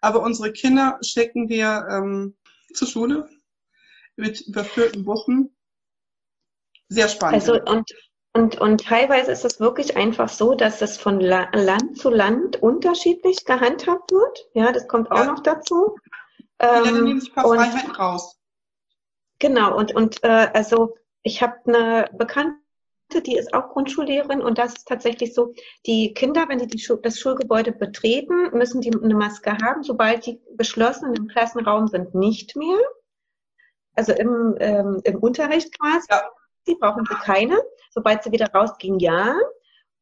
[0.00, 2.36] Aber unsere Kinder schicken wir ähm,
[2.74, 3.28] zur Schule
[4.16, 5.56] mit überfüllten Bussen.
[6.88, 7.34] Sehr spannend.
[7.34, 7.92] Also und,
[8.32, 12.56] und, und teilweise ist es wirklich einfach so, dass es von La Land zu Land
[12.56, 14.46] unterschiedlich gehandhabt wird.
[14.54, 15.24] Ja, das kommt auch ja.
[15.26, 15.96] noch dazu.
[16.60, 18.38] Ja, dann nehmen sich ein paar und, Freiheiten raus.
[19.38, 22.61] Genau, und, und äh, also ich habe eine Bekannte,
[23.20, 25.52] die ist auch Grundschullehrerin und das ist tatsächlich so,
[25.86, 30.26] die Kinder, wenn sie die Schu das Schulgebäude betreten, müssen die eine Maske haben, sobald
[30.26, 32.78] die geschlossen im Klassenraum sind, nicht mehr.
[33.94, 36.22] Also im, ähm, im Unterricht quasi, ja.
[36.66, 37.58] die brauchen sie keine.
[37.90, 39.36] Sobald sie wieder rausgehen, ja.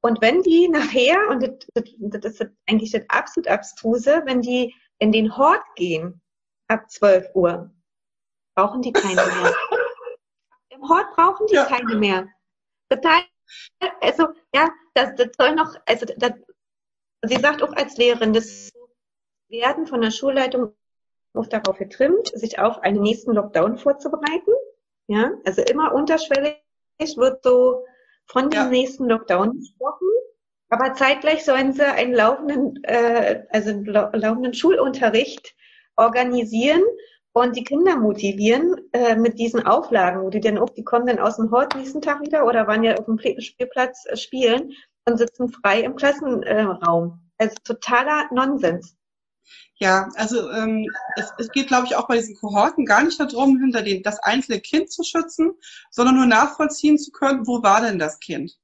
[0.01, 1.85] Und wenn die nachher, und das,
[2.20, 6.20] das ist eigentlich das absolut abstruse, wenn die in den Hort gehen,
[6.68, 7.70] ab 12 Uhr,
[8.55, 9.55] brauchen die keine mehr.
[10.70, 11.64] Im Hort brauchen die ja.
[11.64, 12.29] keine mehr
[12.90, 13.22] total,
[14.00, 16.33] also ja, das, das soll noch, also das,
[17.22, 18.70] sie sagt auch als Lehrerin, das
[19.48, 20.74] werden von der Schulleitung
[21.35, 24.53] auch darauf getrimmt, sich auf einen nächsten Lockdown vorzubereiten.
[25.07, 26.57] Ja, also immer unterschwellig
[27.16, 27.85] wird so
[28.26, 28.68] von dem ja.
[28.68, 30.07] nächsten Lockdown gesprochen.
[30.68, 35.55] Aber zeitgleich sollen sie einen laufenden, äh, also einen laufenden Schulunterricht
[35.96, 36.83] organisieren
[37.33, 41.21] und die Kinder motivieren äh, mit diesen Auflagen, wo die dann auch, die kommen dann
[41.21, 44.73] aus dem Hort nächsten Tag wieder oder waren ja auf dem Spielplatz äh, spielen
[45.05, 47.21] und sitzen frei im Klassenraum.
[47.38, 48.97] Also totaler Nonsens.
[49.77, 53.59] Ja, also ähm, es, es geht, glaube ich, auch bei diesen Kohorten gar nicht darum,
[53.59, 55.53] hinter den, das einzelne Kind zu schützen,
[55.90, 58.59] sondern nur nachvollziehen zu können, wo war denn das Kind?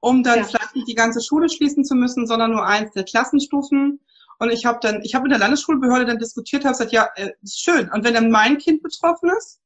[0.00, 0.44] Um dann ja.
[0.44, 4.00] vielleicht nicht die ganze Schule schließen zu müssen, sondern nur einzelne Klassenstufen
[4.38, 7.32] und ich habe dann, ich habe in der Landesschulbehörde dann diskutiert, habe gesagt, ja, äh,
[7.42, 7.90] ist schön.
[7.90, 9.60] Und wenn dann mein Kind betroffen ist,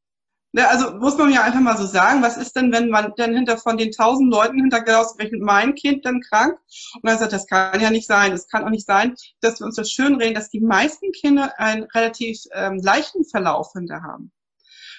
[0.53, 3.35] ne, also muss man ja einfach mal so sagen, was ist denn, wenn man dann
[3.35, 6.59] hinter von den tausend Leuten hinter ausgerechnet mein Kind dann krank?
[6.95, 8.33] Und dann sagt, das kann ja nicht sein.
[8.33, 11.53] Es kann auch nicht sein, dass wir uns das schön reden, dass die meisten Kinder
[11.59, 14.33] einen relativ ähm, leichten Verlauf hinter haben.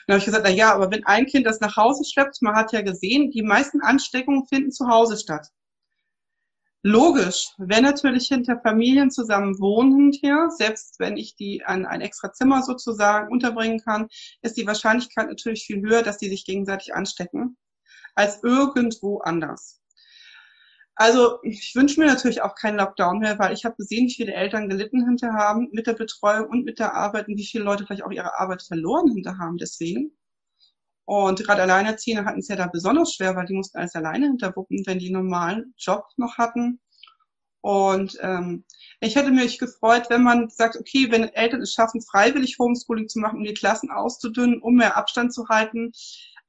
[0.06, 2.56] Dann habe ich gesagt, na ja, aber wenn ein Kind das nach Hause schleppt, man
[2.56, 5.48] hat ja gesehen, die meisten Ansteckungen finden zu Hause statt.
[6.86, 12.34] Logisch, wenn natürlich hinter Familien zusammen wohnen hier, selbst wenn ich die an ein extra
[12.34, 14.10] Zimmer sozusagen unterbringen kann,
[14.42, 17.56] ist die Wahrscheinlichkeit natürlich viel höher, dass die sich gegenseitig anstecken,
[18.16, 19.80] als irgendwo anders.
[20.96, 24.34] Also ich wünsche mir natürlich auch keinen Lockdown mehr, weil ich habe gesehen, wie viele
[24.34, 27.86] Eltern gelitten hinter haben mit der Betreuung und mit der Arbeit und wie viele Leute
[27.86, 30.12] vielleicht auch ihre Arbeit verloren hinter haben deswegen.
[31.06, 34.84] Und gerade Alleinerziehende hatten es ja da besonders schwer, weil die mussten alles alleine hinterwuppen,
[34.86, 36.80] wenn die einen normalen Job noch hatten.
[37.62, 38.66] Und ähm,
[39.00, 43.20] ich hätte mich gefreut, wenn man sagt, okay, wenn Eltern es schaffen, freiwillig Homeschooling zu
[43.20, 45.94] machen, um die Klassen auszudünnen, um mehr Abstand zu halten.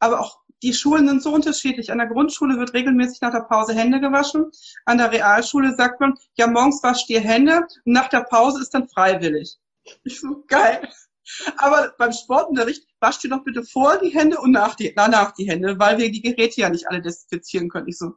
[0.01, 1.93] Aber auch die Schulen sind so unterschiedlich.
[1.93, 4.51] An der Grundschule wird regelmäßig nach der Pause Hände gewaschen.
[4.87, 8.75] An der Realschule sagt man, ja, morgens wasch dir Hände und nach der Pause ist
[8.75, 9.57] dann freiwillig.
[10.05, 10.88] Ich so, geil.
[11.57, 15.49] Aber beim Sportunterricht wasch dir doch bitte vor die Hände und nach die, danach die
[15.49, 17.89] Hände, weil wir die Geräte ja nicht alle desinfizieren können.
[17.89, 18.15] Ich so,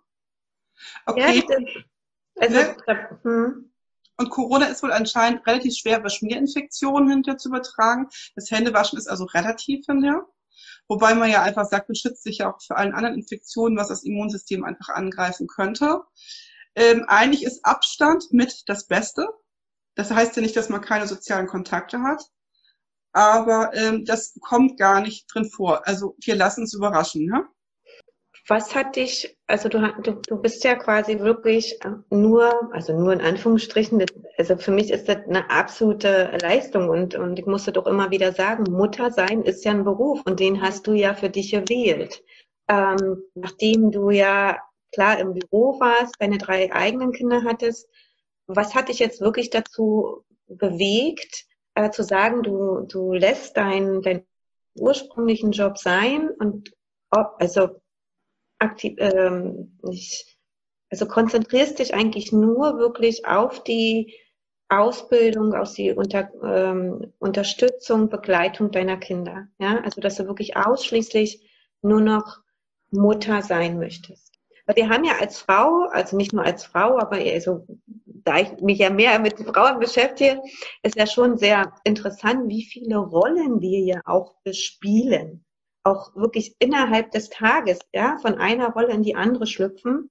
[1.05, 1.43] okay.
[1.47, 1.57] Ja,
[2.39, 2.75] also, ne?
[3.23, 3.71] hm.
[4.17, 8.09] Und Corona ist wohl anscheinend relativ schwer über Schmierinfektionen hinterher zu übertragen.
[8.35, 10.25] Das Händewaschen ist also relativ hinterher.
[10.87, 13.89] Wobei man ja einfach sagt, man schützt sich ja auch für allen anderen Infektionen, was
[13.89, 16.01] das Immunsystem einfach angreifen könnte.
[16.75, 19.27] Ähm, eigentlich ist Abstand mit das Beste.
[19.95, 22.23] Das heißt ja nicht, dass man keine sozialen Kontakte hat
[23.13, 25.87] aber ähm, das kommt gar nicht drin vor.
[25.87, 27.25] Also wir lassen uns überraschen.
[27.25, 27.47] Ne?
[28.47, 31.77] Was hat dich, also du, du, du bist ja quasi wirklich
[32.09, 34.05] nur, also nur in Anführungsstrichen,
[34.37, 38.31] also für mich ist das eine absolute Leistung und, und ich musste doch immer wieder
[38.31, 42.23] sagen, Mutter sein ist ja ein Beruf und den hast du ja für dich gewählt.
[42.69, 44.57] Ähm, nachdem du ja
[44.93, 47.89] klar im Büro warst, deine drei eigenen Kinder hattest,
[48.47, 51.45] was hat dich jetzt wirklich dazu bewegt,
[51.77, 54.25] äh, zu sagen, du, du lässt deinen dein
[54.75, 56.71] ursprünglichen Job sein und
[57.11, 57.69] ob, also
[58.59, 60.37] aktiv, ähm, nicht,
[60.89, 64.13] also konzentrierst dich eigentlich nur wirklich auf die
[64.69, 69.47] Ausbildung, auf die Unter, ähm, Unterstützung, Begleitung deiner Kinder.
[69.59, 71.47] Ja, also dass du wirklich ausschließlich
[71.81, 72.39] nur noch
[72.89, 74.36] Mutter sein möchtest.
[74.75, 77.65] Wir haben ja als Frau, also nicht nur als Frau, aber also
[78.05, 80.41] da ich mich ja mehr mit Frauen beschäftige,
[80.83, 85.45] ist ja schon sehr interessant, wie viele Rollen wir ja auch bespielen.
[85.83, 90.09] Auch wirklich innerhalb des Tages, ja, von einer Rolle in die andere schlüpfen.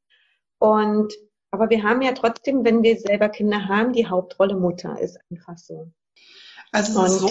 [0.59, 1.12] Und,
[1.51, 5.59] aber wir haben ja trotzdem, wenn wir selber Kinder haben, die Hauptrolle Mutter ist einfach
[5.59, 5.92] so.
[6.73, 7.29] Also es ist so,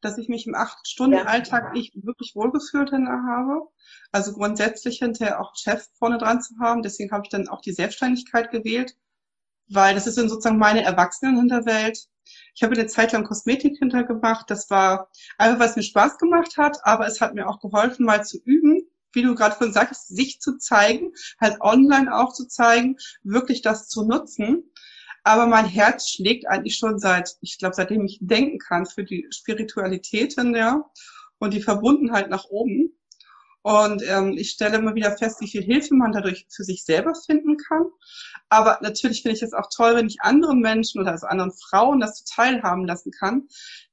[0.00, 1.72] dass ich mich im Acht-Stunden-Alltag ja.
[1.72, 3.68] nicht wirklich wohlgefühlt habe.
[4.12, 6.82] Also grundsätzlich hinterher auch Chef vorne dran zu haben.
[6.82, 8.96] Deswegen habe ich dann auch die Selbstständigkeit gewählt
[9.68, 12.06] weil das ist dann sozusagen meine Erwachsenenhinterwelt.
[12.54, 14.50] Ich habe eine Zeit lang Kosmetik hintergemacht.
[14.50, 18.24] Das war einfach, was mir Spaß gemacht hat, aber es hat mir auch geholfen, mal
[18.24, 18.82] zu üben,
[19.12, 23.88] wie du gerade vorhin sagst, sich zu zeigen, halt online auch zu zeigen, wirklich das
[23.88, 24.70] zu nutzen.
[25.28, 29.26] Aber mein Herz schlägt eigentlich schon seit, ich glaube, seitdem ich denken kann, für die
[29.28, 30.86] Spiritualität in der
[31.38, 32.98] und die Verbundenheit nach oben.
[33.60, 37.12] Und ähm, ich stelle immer wieder fest, wie viel Hilfe man dadurch für sich selber
[37.14, 37.84] finden kann.
[38.48, 42.00] Aber natürlich finde ich es auch toll, wenn ich anderen Menschen oder also anderen Frauen
[42.00, 43.48] das teilhaben lassen kann,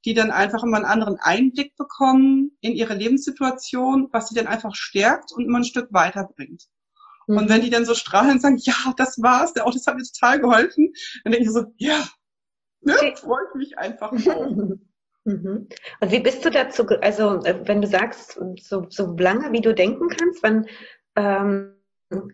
[0.06, 4.74] die dann einfach immer einen anderen Einblick bekommen in ihre Lebenssituation, was sie dann einfach
[4.74, 6.66] stärkt und immer ein Stück weiterbringt.
[7.26, 7.38] Mhm.
[7.38, 10.04] Und wenn die dann so strahlen und sagen, ja, das war's, der das hat mir
[10.04, 10.92] total geholfen,
[11.24, 12.04] dann denke ich so, ja,
[12.80, 14.12] ne, freue ich mich einfach.
[15.26, 15.66] Mhm.
[15.98, 19.74] Und wie bist du dazu, also äh, wenn du sagst, so, so lange wie du
[19.74, 20.66] denken kannst, wann
[21.16, 21.74] ähm,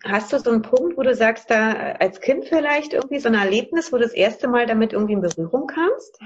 [0.05, 3.35] hast du so einen Punkt, wo du sagst, da als Kind vielleicht irgendwie so ein
[3.35, 6.19] Erlebnis, wo du das erste Mal damit irgendwie in Berührung kamst?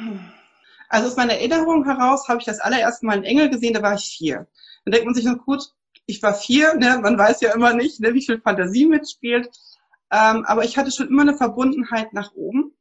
[0.88, 3.94] Also aus meiner Erinnerung heraus habe ich das allererste Mal einen Engel gesehen, da war
[3.94, 4.48] ich vier.
[4.84, 5.72] Dann denkt man sich noch, gut,
[6.06, 9.48] ich war vier, ne, man weiß ja immer nicht, ne, wie viel Fantasie mitspielt.
[10.10, 12.76] Ähm, aber ich hatte schon immer eine Verbundenheit nach oben.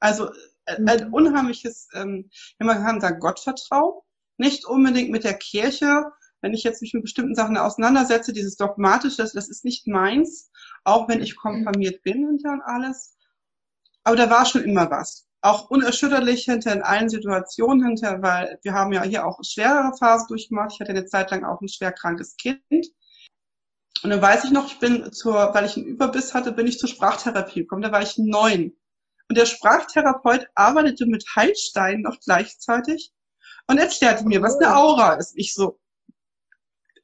[0.00, 0.30] Also
[0.78, 0.88] mhm.
[0.88, 4.00] ein unheimliches, ähm, man kann sagen, Gottvertrauen.
[4.38, 6.06] Nicht unbedingt mit der Kirche.
[6.40, 10.50] Wenn ich jetzt mich mit bestimmten Sachen auseinandersetze, dieses Dogmatische, das, das ist nicht meins,
[10.82, 13.16] auch wenn ich konfirmiert bin hinter und alles.
[14.02, 15.28] Aber da war schon immer was.
[15.42, 20.28] Auch unerschütterlich hinter in allen Situationen hinter, weil wir haben ja hier auch schwerere Phasen
[20.28, 20.72] durchgemacht.
[20.72, 22.62] Ich hatte eine Zeit lang auch ein schwer krankes Kind.
[22.70, 26.78] Und dann weiß ich noch, ich bin zur, weil ich einen Überbiss hatte, bin ich
[26.78, 27.82] zur Sprachtherapie gekommen.
[27.82, 28.76] Da war ich neun.
[29.28, 33.12] Und der Sprachtherapeut arbeitete mit Heilsteinen noch gleichzeitig
[33.66, 34.92] und erklärte mir, was eine oh.
[34.92, 35.32] Aura ist.
[35.36, 35.78] Ich so,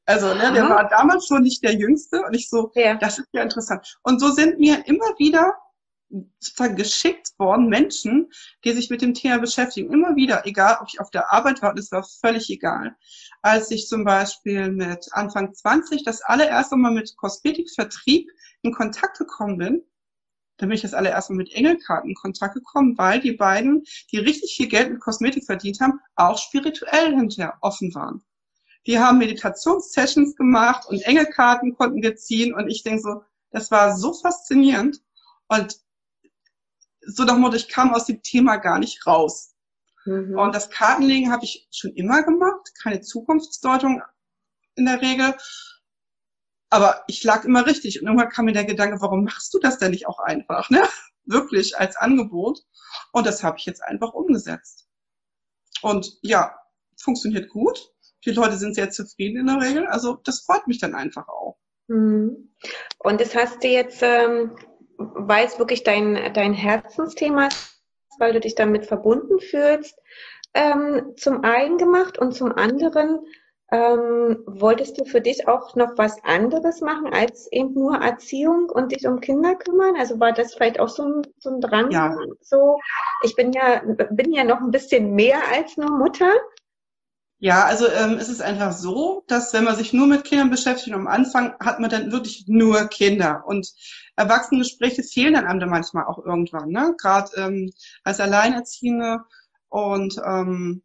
[0.09, 2.95] also ne, der war damals schon nicht der Jüngste und ich so, ja.
[2.95, 3.99] das ist ja interessant.
[4.03, 5.55] Und so sind mir immer wieder
[6.77, 8.31] geschickt worden Menschen,
[8.65, 9.93] die sich mit dem Thema beschäftigen.
[9.93, 12.97] Immer wieder, egal ob ich auf der Arbeit war, das war völlig egal.
[13.43, 18.31] Als ich zum Beispiel mit Anfang 20 das allererste Mal mit Kosmetikvertrieb
[18.63, 19.83] in Kontakt gekommen bin,
[20.57, 24.19] da bin ich das allererste Mal mit Engelkarten in Kontakt gekommen, weil die beiden, die
[24.19, 28.25] richtig viel Geld mit Kosmetik verdient haben, auch spirituell hinterher offen waren.
[28.87, 33.97] Die haben Meditationssessions gemacht und Engelkarten konnten wir ziehen und ich denke so, Das war
[33.97, 35.01] so faszinierend
[35.49, 35.79] und
[37.01, 39.55] so nach Motto, ich kam aus dem Thema gar nicht raus.
[40.05, 40.39] Mhm.
[40.39, 44.03] Und das Kartenlegen habe ich schon immer gemacht, keine Zukunftsdeutung
[44.77, 45.35] in der Regel.
[46.71, 48.01] Aber ich lag immer richtig.
[48.01, 50.71] Und irgendwann kam mir der Gedanke, warum machst du das denn nicht auch einfach?
[50.71, 50.83] Ne?
[51.25, 52.61] Wirklich als Angebot.
[53.13, 54.89] Und das habe ich jetzt einfach umgesetzt.
[55.83, 56.59] Und ja,
[56.97, 57.93] funktioniert gut.
[58.25, 59.87] Die Leute sind sehr zufrieden in der Regel.
[59.87, 61.59] Also das freut mich dann einfach auch.
[61.89, 62.55] Mhm.
[62.99, 64.57] Und das hast du jetzt, ähm,
[64.99, 67.79] weil es wirklich dein, dein Herzensthema ist,
[68.19, 69.99] weil du dich damit verbunden fühlst,
[70.55, 73.21] ähm, zum einen gemacht und zum anderen
[73.71, 78.93] ähm, wolltest du für dich auch noch was anderes machen als eben nur Erziehung und
[78.93, 79.95] dich um Kinder kümmern?
[79.99, 81.91] Also war das vielleicht auch so ein, so ein Drang?
[81.91, 82.17] Ja.
[82.41, 82.79] So,
[83.23, 86.31] ich bin ja, bin ja noch ein bisschen mehr als nur Mutter.
[87.41, 90.93] Ja, also ähm, es ist einfach so, dass wenn man sich nur mit Kindern beschäftigt,
[90.95, 93.45] am Anfang hat man dann wirklich nur Kinder.
[93.47, 93.73] Und
[94.17, 96.95] Erwachsenengespräche fehlen dann einem dann manchmal auch irgendwann, ne?
[97.01, 97.71] Gerade ähm,
[98.03, 99.21] als Alleinerziehende.
[99.69, 100.83] Und ähm,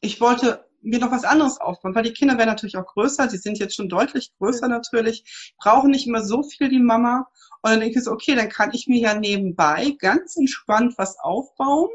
[0.00, 3.38] ich wollte mir noch was anderes aufbauen, weil die Kinder werden natürlich auch größer, die
[3.38, 7.26] sind jetzt schon deutlich größer natürlich, brauchen nicht immer so viel die Mama.
[7.62, 11.18] Und dann denke ich so, okay, dann kann ich mir ja nebenbei ganz entspannt was
[11.18, 11.88] aufbauen,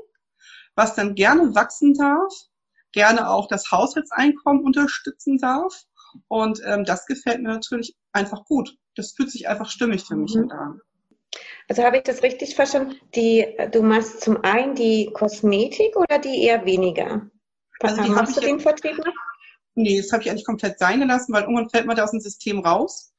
[0.76, 2.34] was dann gerne wachsen darf,
[2.92, 5.84] gerne auch das Haushaltseinkommen unterstützen darf.
[6.28, 8.76] Und ähm, das gefällt mir natürlich einfach gut.
[8.96, 10.52] Das fühlt sich einfach stimmig für mich mhm.
[10.52, 10.82] an.
[11.68, 12.96] Also habe ich das richtig verstanden?
[13.16, 17.30] Die, du machst zum einen die Kosmetik oder die eher weniger?
[17.80, 19.14] Also die Hast du den Vertrieb noch?
[19.76, 22.20] Nee, das habe ich eigentlich komplett sein gelassen, weil irgendwann fällt man da aus dem
[22.20, 23.14] System raus.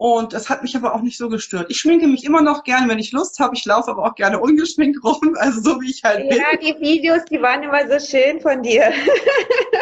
[0.00, 1.66] Und das hat mich aber auch nicht so gestört.
[1.68, 3.54] Ich schminke mich immer noch gerne, wenn ich Lust habe.
[3.54, 6.38] Ich laufe aber auch gerne ungeschminkt rum, also so wie ich halt bin.
[6.38, 8.90] Ja, die Videos, die waren immer so schön von dir.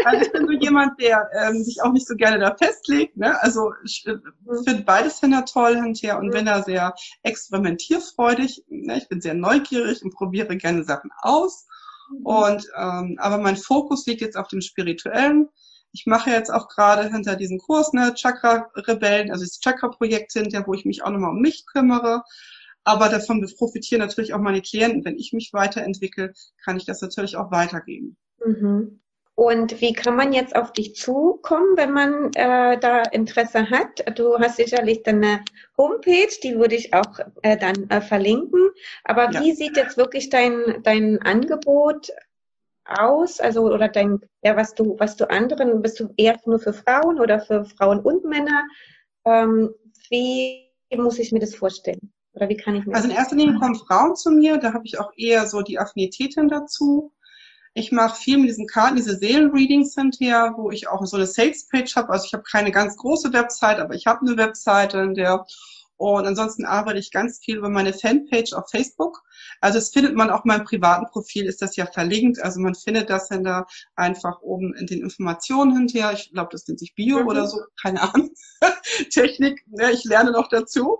[0.05, 3.17] Also ich bin so jemand, der ähm, sich auch nicht so gerne da festlegt.
[3.17, 3.41] Ne?
[3.43, 4.65] Also ich äh, mhm.
[4.65, 6.31] finde beides Händler toll hinterher und mhm.
[6.31, 8.65] bin da sehr experimentierfreudig.
[8.69, 8.97] Ne?
[8.97, 11.67] Ich bin sehr neugierig und probiere gerne Sachen aus.
[12.11, 12.27] Mhm.
[12.27, 15.49] Und ähm, aber mein Fokus liegt jetzt auf dem Spirituellen.
[15.93, 20.75] Ich mache jetzt auch gerade hinter diesem Kurs, ne, Chakra-Rebellen, also das Chakra-Projekt hinter, wo
[20.75, 22.23] ich mich auch nochmal um mich kümmere.
[22.85, 25.05] Aber davon profitieren natürlich auch meine Klienten.
[25.05, 26.33] Wenn ich mich weiterentwickle,
[26.65, 28.17] kann ich das natürlich auch weitergeben.
[28.45, 29.01] Mhm.
[29.39, 34.19] Und wie kann man jetzt auf dich zukommen, wenn man äh, da Interesse hat?
[34.19, 35.45] Du hast sicherlich deine
[35.77, 38.71] Homepage, die würde ich auch äh, dann äh, verlinken.
[39.05, 39.41] Aber ja.
[39.41, 42.11] wie sieht jetzt wirklich dein, dein Angebot
[42.85, 43.39] aus?
[43.39, 47.21] Also oder dein, ja, was du, was du anderen, bist du eher nur für Frauen
[47.21, 48.65] oder für Frauen und Männer?
[49.25, 49.71] Ähm,
[50.11, 52.13] wie muss ich mir das vorstellen?
[52.35, 54.85] Oder wie kann ich mir Also in erster Linie kommen Frauen zu mir, da habe
[54.87, 57.13] ich auch eher so die Affinitäten dazu.
[57.75, 61.27] Ich mache viel mit diesen Karten, diese Seelenreadings sind hier, wo ich auch so eine
[61.27, 62.11] Sales-Page habe.
[62.11, 65.45] Also ich habe keine ganz große Website, aber ich habe eine Webseite, in der
[65.99, 69.23] und ansonsten arbeite ich ganz viel über meine Fanpage auf Facebook.
[69.61, 72.41] Also das findet man auch in meinem privaten Profil, ist das ja verlinkt.
[72.41, 76.13] Also man findet das dann da einfach oben in den Informationen hinterher.
[76.13, 77.27] Ich glaube, das nennt sich Bio mhm.
[77.27, 78.31] oder so, keine Ahnung.
[79.11, 80.99] Technik, ne, ich lerne noch dazu.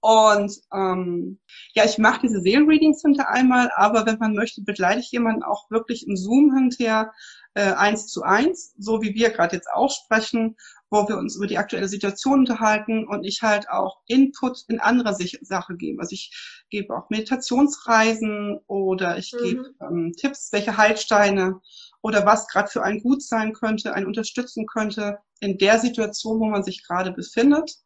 [0.00, 1.38] Und ähm,
[1.74, 5.70] ja, ich mache diese Seelenreadings hinter einmal, aber wenn man möchte, begleite ich jemanden auch
[5.70, 7.12] wirklich im Zoom hinterher
[7.54, 10.56] äh, eins zu eins, so wie wir gerade jetzt auch sprechen,
[10.92, 15.14] wo wir uns über die aktuelle Situation unterhalten und ich halt auch Input in anderer
[15.14, 16.00] Sache gebe.
[16.00, 19.44] Also ich gebe auch Meditationsreisen oder ich mhm.
[19.44, 21.60] gebe ähm, Tipps, welche Heilsteine
[22.02, 26.46] oder was gerade für einen gut sein könnte, einen unterstützen könnte in der Situation, wo
[26.46, 27.82] man sich gerade befindet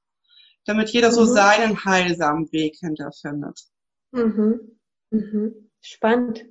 [0.66, 1.26] damit jeder so mhm.
[1.28, 3.60] seinen heilsamen Weg hinterfindet.
[4.10, 4.78] Mhm.
[5.10, 5.70] Mhm.
[5.80, 6.44] Spannend.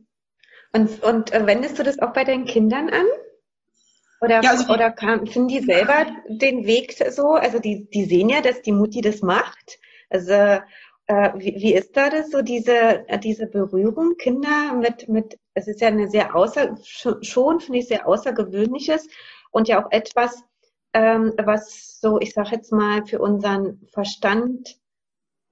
[0.74, 3.06] Und, und äh, wendest du das auch bei deinen Kindern an?
[4.26, 7.34] Oder, ja, also oder kann, finden die selber den Weg so?
[7.34, 9.80] Also die, die sehen ja, dass die Mutti das macht.
[10.10, 10.34] Also
[11.08, 15.82] äh, wie, wie ist da das so, diese, diese Berührung Kinder mit, mit, es ist
[15.82, 16.76] ja eine sehr außer,
[17.22, 19.08] schon finde ich sehr außergewöhnliches
[19.52, 20.44] und ja auch etwas,
[20.94, 24.78] ähm, was so, ich sage jetzt mal, für unseren Verstand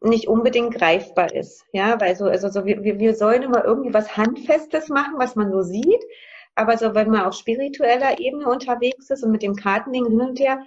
[0.02, 1.64] nicht unbedingt greifbar ist.
[1.72, 5.52] Ja, weil so, also so, wir, wir sollen immer irgendwie was Handfestes machen, was man
[5.52, 6.04] so sieht.
[6.56, 10.40] Aber so, wenn man auf spiritueller Ebene unterwegs ist und mit dem Kartending hin und
[10.40, 10.64] her,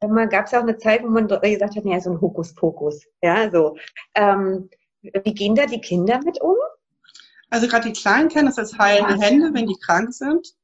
[0.00, 3.06] dann gab es auch eine Zeit, wo man gesagt hat, ja, so ein Hokuspokus.
[3.22, 3.76] Ja, so.
[4.14, 4.68] Ähm,
[5.02, 6.56] wie gehen da die Kinder mit um?
[7.50, 10.54] Also gerade die Kleinen kennen das als heilende Hände, wenn die krank sind.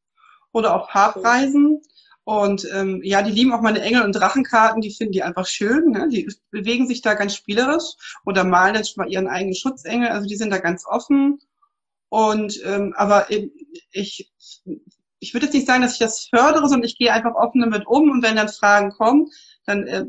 [0.53, 1.81] Oder auch Paarpreisen.
[2.25, 5.91] Und ähm, ja, die lieben auch meine Engel- und Drachenkarten, die finden die einfach schön.
[5.91, 6.09] Ne?
[6.09, 7.95] Die bewegen sich da ganz spielerisch
[8.25, 10.09] oder malen jetzt mal ihren eigenen Schutzengel.
[10.09, 11.41] Also die sind da ganz offen.
[12.13, 13.29] Und ähm, aber
[13.91, 14.31] ich,
[15.19, 17.87] ich würde jetzt nicht sagen, dass ich das fördere, sondern ich gehe einfach offen damit
[17.87, 19.31] um und wenn dann Fragen kommen,
[19.65, 20.05] dann äh,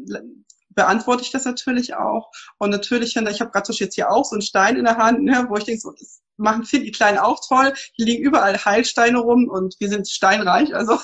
[0.71, 2.29] beantworte ich das natürlich auch.
[2.57, 5.45] Und natürlich, ich habe gerade jetzt hier auch so einen Stein in der Hand, ne,
[5.47, 7.71] wo ich denke, so, das machen finde die Kleinen auch toll.
[7.93, 10.99] Hier liegen überall Heilsteine rum und wir sind steinreich, also.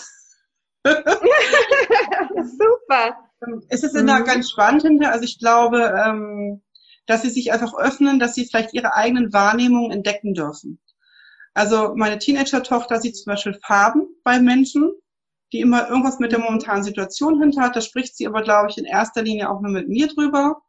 [0.84, 3.16] Super.
[3.70, 4.08] Es ist mhm.
[4.08, 5.14] da ganz spannend hinter.
[5.14, 6.62] Also ich glaube, ähm,
[7.06, 10.78] dass sie sich einfach öffnen, dass sie vielleicht ihre eigenen Wahrnehmungen entdecken dürfen.
[11.60, 14.94] Also meine Teenager-Tochter sieht zum Beispiel Farben bei Menschen,
[15.52, 17.76] die immer irgendwas mit der momentanen Situation hinter hat.
[17.76, 20.62] Da spricht sie aber, glaube ich, in erster Linie auch nur mit mir drüber.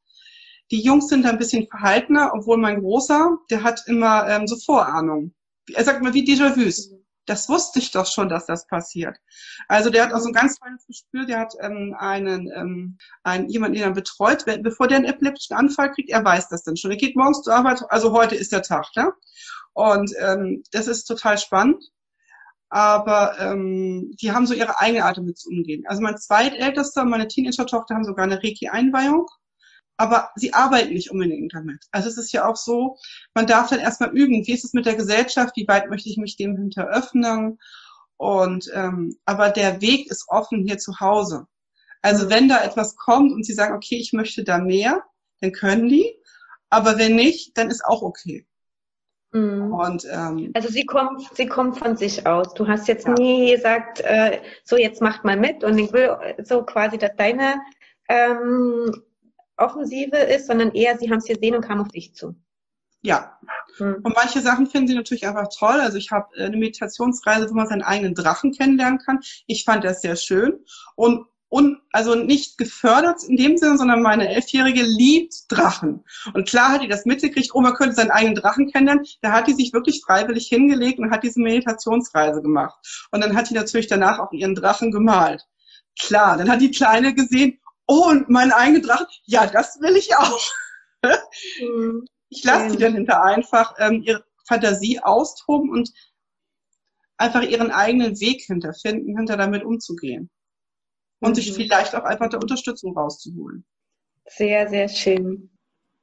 [0.73, 5.33] Die Jungs sind ein bisschen verhaltener, obwohl mein Großer, der hat immer ähm, so Vorahnungen.
[5.75, 6.91] Er sagt mal wie Déjà-vus.
[7.25, 9.17] Das wusste ich doch schon, dass das passiert.
[9.69, 11.25] Also der hat auch so ein ganz feines Gespür.
[11.25, 15.93] Der hat ähm, einen, ähm, einen jemanden, den er betreut, bevor der einen epileptischen Anfall
[15.93, 16.11] kriegt.
[16.11, 16.91] Er weiß das dann schon.
[16.91, 17.81] Er geht morgens zur Arbeit.
[17.91, 19.13] Also heute ist der Tag, ja.
[19.81, 21.83] Und ähm, das ist total spannend
[22.71, 25.83] aber ähm, die haben so ihre eigene Art damit zu umgehen.
[25.89, 29.27] Also mein zweitältester und meine Teenager-Tochter haben sogar eine Reiki-Einweihung,
[29.97, 31.85] aber sie arbeiten nicht unbedingt damit.
[31.91, 32.97] Also es ist ja auch so,
[33.35, 36.17] man darf dann erstmal üben, wie ist es mit der Gesellschaft, wie weit möchte ich
[36.17, 37.59] mich dem hinter öffnen
[38.17, 41.47] und ähm, aber der Weg ist offen hier zu Hause.
[42.03, 45.03] Also wenn da etwas kommt und sie sagen, okay, ich möchte da mehr,
[45.41, 46.15] dann können die,
[46.71, 48.47] aber wenn nicht, dann ist auch okay.
[49.33, 49.73] Mhm.
[49.73, 52.53] Und, ähm, also sie kommt, sie kommt von sich aus.
[52.55, 53.15] Du hast jetzt ja.
[53.15, 57.61] nie gesagt, äh, so jetzt macht mal mit und ich will so quasi, dass deine
[58.09, 59.03] ähm,
[59.57, 62.35] Offensive ist, sondern eher sie haben es gesehen und kam auf dich zu.
[63.03, 63.39] Ja.
[63.79, 64.01] Hm.
[64.03, 65.81] Und manche Sachen finden sie natürlich einfach toll.
[65.81, 69.21] Also ich habe äh, eine Meditationsreise, wo man seinen eigenen Drachen kennenlernen kann.
[69.47, 70.65] Ich fand das sehr schön.
[70.97, 76.05] Und und also nicht gefördert in dem Sinne, sondern meine Elfjährige liebt Drachen.
[76.33, 79.05] Und klar hat die das mitgekriegt, oh, man könnte seinen eigenen Drachen kennenlernen.
[79.21, 82.79] Da hat die sich wirklich freiwillig hingelegt und hat diese Meditationsreise gemacht.
[83.11, 85.45] Und dann hat die natürlich danach auch ihren Drachen gemalt.
[86.01, 90.17] Klar, dann hat die Kleine gesehen, oh, und mein eigener Drachen, ja, das will ich
[90.17, 90.51] auch.
[91.03, 92.05] Mhm.
[92.29, 95.91] Ich lasse die dann hinter einfach ähm, ihre Fantasie austoben und
[97.17, 100.31] einfach ihren eigenen Weg hinterfinden, hinter damit umzugehen
[101.21, 101.35] und mhm.
[101.35, 103.65] sich vielleicht auch einfach der Unterstützung rauszuholen.
[104.27, 105.51] Sehr, sehr schön.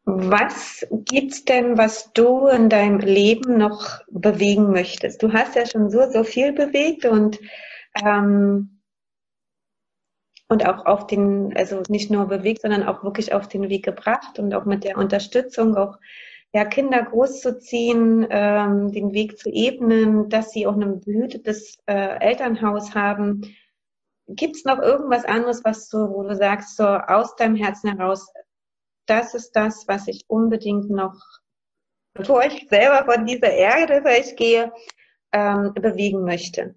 [0.05, 5.21] Was gibt's denn, was du in deinem Leben noch bewegen möchtest?
[5.21, 7.39] Du hast ja schon so, so viel bewegt und,
[8.05, 8.81] ähm,
[10.47, 14.39] und auch auf den, also nicht nur bewegt, sondern auch wirklich auf den Weg gebracht
[14.39, 15.97] und auch mit der Unterstützung auch
[16.53, 22.95] ja, Kinder großzuziehen, ähm, den Weg zu ebnen, dass sie auch ein behütetes äh, Elternhaus
[22.95, 23.41] haben,
[24.27, 28.27] Gibt es noch irgendwas anderes, was du, wo du sagst, so aus deinem Herzen heraus,
[29.05, 31.17] das ist das, was ich unbedingt noch,
[32.13, 34.73] bevor ich selber von dieser Erde vielleicht gehe,
[35.31, 36.75] ähm, bewegen möchte?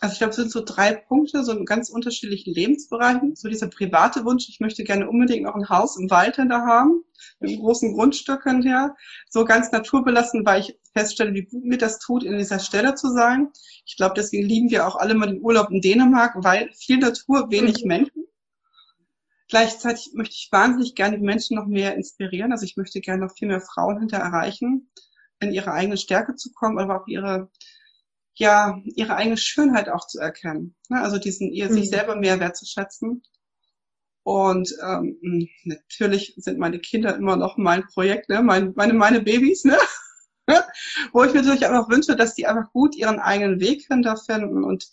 [0.00, 3.34] Also ich glaube, es sind so drei Punkte, so in ganz unterschiedlichen Lebensbereichen.
[3.34, 7.02] So dieser private Wunsch, ich möchte gerne unbedingt noch ein Haus im Wald hinter haben,
[7.40, 8.94] mit einem großen Grundstück hinterher.
[9.28, 13.12] So ganz naturbelassen, weil ich feststelle, wie gut mir das tut, in dieser Stelle zu
[13.12, 13.48] sein.
[13.86, 17.50] Ich glaube, deswegen lieben wir auch alle mal den Urlaub in Dänemark, weil viel Natur,
[17.50, 17.88] wenig mhm.
[17.88, 18.24] Menschen.
[19.48, 22.52] Gleichzeitig möchte ich wahnsinnig gerne die Menschen noch mehr inspirieren.
[22.52, 24.90] Also ich möchte gerne noch viel mehr Frauen hinter erreichen,
[25.40, 27.50] in ihre eigene Stärke zu kommen, aber auch ihre
[28.38, 30.74] ja ihre eigene Schönheit auch zu erkennen.
[30.88, 31.00] Ne?
[31.00, 31.74] Also diesen ihr mhm.
[31.74, 33.22] sich selber mehr wertzuschätzen.
[34.22, 38.42] Und ähm, natürlich sind meine Kinder immer noch mein Projekt, ne?
[38.42, 39.78] meine, meine, meine Babys, ne?
[41.12, 44.86] wo ich mir natürlich auch wünsche, dass die einfach gut ihren eigenen Weg hinterfinden und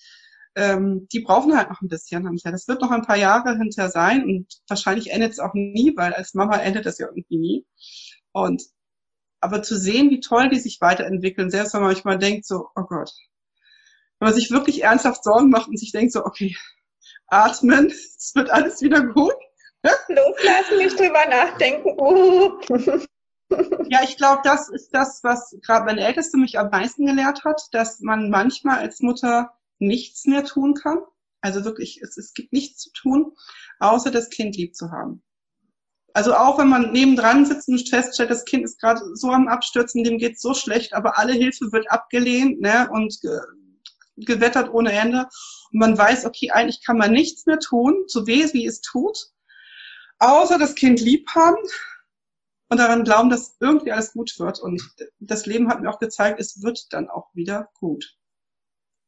[0.56, 2.54] ähm, die brauchen halt noch ein bisschen hinterher.
[2.54, 6.14] Das wird noch ein paar Jahre hinterher sein und wahrscheinlich endet es auch nie, weil
[6.14, 7.66] als Mama endet das ja irgendwie nie.
[8.32, 8.64] Und
[9.42, 12.84] aber zu sehen, wie toll die sich weiterentwickeln, selbst wenn man manchmal denkt so, oh
[12.84, 13.12] Gott,
[14.26, 16.56] wenn man sich wirklich ernsthaft Sorgen macht und sich denkt so, okay,
[17.28, 17.86] atmen,
[18.18, 19.36] es wird alles wieder gut.
[19.84, 21.90] Loslassen, nicht drüber nachdenken.
[22.00, 22.60] Uh.
[23.90, 27.62] ja, ich glaube, das ist das, was gerade meine Älteste mich am meisten gelehrt hat,
[27.72, 30.98] dass man manchmal als Mutter nichts mehr tun kann.
[31.42, 33.32] Also wirklich, es, es gibt nichts zu tun,
[33.80, 35.22] außer das Kind lieb zu haben.
[36.14, 40.04] Also auch wenn man nebendran sitzt und feststellt, das Kind ist gerade so am Abstürzen,
[40.04, 43.20] dem geht so schlecht, aber alle Hilfe wird abgelehnt ne, und
[44.18, 45.28] gewettert ohne Ende.
[45.72, 49.18] Und man weiß, okay, eigentlich kann man nichts mehr tun, so weh wie es tut,
[50.20, 51.58] außer das Kind lieb haben
[52.70, 54.60] und daran glauben, dass irgendwie alles gut wird.
[54.60, 54.82] Und
[55.20, 58.18] das Leben hat mir auch gezeigt, es wird dann auch wieder gut.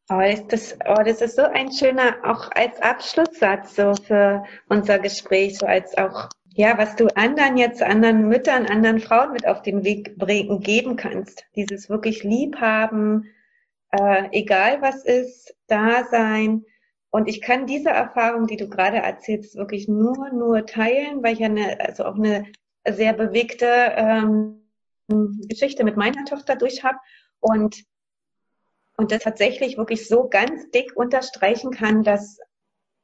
[0.10, 5.58] Oh, das, oh, das ist so ein schöner, auch als Abschlusssatz so für unser Gespräch,
[5.58, 9.84] so als auch, ja, was du anderen jetzt, anderen Müttern, anderen Frauen mit auf den
[9.84, 11.44] Weg bringen, geben kannst.
[11.58, 13.26] Dieses wirklich Liebhaben,
[13.92, 16.66] äh, egal was ist, da sein,
[17.10, 21.40] Und ich kann diese Erfahrung, die du gerade erzählst, wirklich nur, nur teilen, weil ich
[21.40, 22.46] ja eine, also auch eine
[22.88, 23.66] sehr bewegte
[23.96, 24.70] ähm,
[25.48, 26.98] Geschichte mit meiner Tochter durch habe
[27.40, 27.84] und,
[28.98, 32.40] und das tatsächlich wirklich so ganz dick unterstreichen kann, dass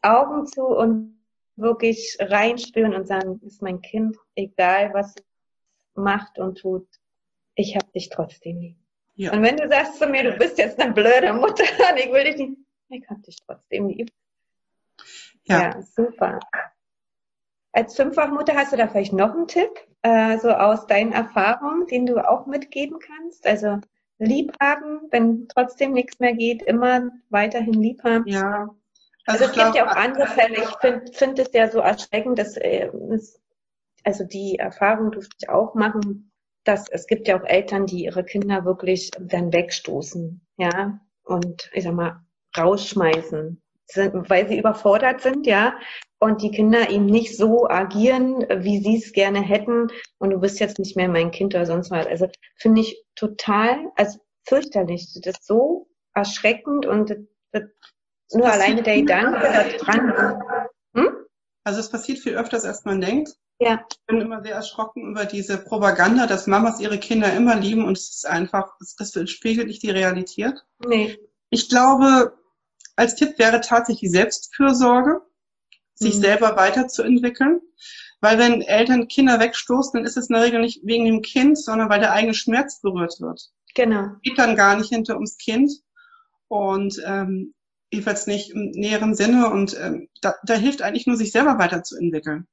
[0.01, 1.19] Augen zu und
[1.55, 5.15] wirklich reinspüren und sagen, ist mein Kind, egal was
[5.95, 6.87] macht und tut,
[7.55, 8.82] ich habe dich trotzdem lieb.
[9.15, 9.31] Ja.
[9.33, 12.23] Und wenn du sagst zu mir, du bist jetzt eine blöde Mutter und ich will
[12.23, 12.57] dich nicht,
[12.89, 14.11] ich hab dich trotzdem lieb.
[15.43, 15.61] Ja.
[15.61, 16.39] ja, super.
[17.71, 19.71] Als Fünffachmutter hast du da vielleicht noch einen Tipp,
[20.03, 23.45] äh, so aus deinen Erfahrungen, den du auch mitgeben kannst?
[23.45, 23.79] Also
[24.19, 28.27] lieb haben, wenn trotzdem nichts mehr geht, immer weiterhin lieb haben.
[28.27, 28.69] Ja.
[29.25, 30.57] Also, also es gibt ja auch andere Fälle.
[30.57, 32.89] Ich finde find es ja so erschreckend, dass äh,
[34.03, 36.31] also die Erfahrung durfte ich auch machen,
[36.63, 41.83] dass es gibt ja auch Eltern, die ihre Kinder wirklich dann wegstoßen, ja, und ich
[41.83, 42.21] sag mal
[42.57, 45.75] rausschmeißen, sind, weil sie überfordert sind, ja,
[46.19, 49.87] und die Kinder eben nicht so agieren, wie sie es gerne hätten
[50.19, 52.07] und du bist jetzt nicht mehr mein Kind oder sonst was.
[52.07, 55.19] Also finde ich total, also fürchterlich.
[55.21, 57.13] Das ist so erschreckend und
[57.51, 57.63] das,
[58.31, 60.17] nur alleine der Gedanke da dran.
[60.17, 60.62] Hm?
[61.63, 63.35] Also es passiert viel öfters, als man denkt.
[63.59, 63.85] Ja.
[63.89, 67.97] Ich bin immer sehr erschrocken über diese Propaganda, dass Mamas ihre Kinder immer lieben und
[67.97, 70.55] es ist einfach, das, das spiegelt nicht die Realität.
[70.85, 71.17] Nee.
[71.49, 72.37] Ich glaube,
[72.95, 75.21] als Tipp wäre tatsächlich Selbstfürsorge,
[75.95, 76.21] sich mhm.
[76.21, 77.61] selber weiterzuentwickeln.
[78.21, 81.57] Weil wenn Eltern Kinder wegstoßen, dann ist es in der Regel nicht wegen dem Kind,
[81.57, 83.51] sondern weil der eigene Schmerz berührt wird.
[83.75, 84.11] Genau.
[84.21, 85.71] Geht dann gar nicht hinter ums Kind
[86.47, 87.53] und ähm,
[87.93, 89.49] jedenfalls nicht im näheren Sinne.
[89.49, 92.47] Und ähm, da, da hilft eigentlich nur, sich selber weiterzuentwickeln.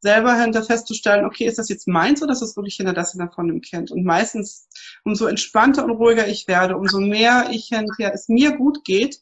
[0.00, 3.30] Selber hinter festzustellen, okay, ist das jetzt meins oder ist das wirklich hinter das hinter
[3.30, 3.90] von dem Kind?
[3.90, 4.66] Und meistens,
[5.04, 9.20] umso entspannter und ruhiger ich werde, umso mehr ich hinterher es mir gut geht,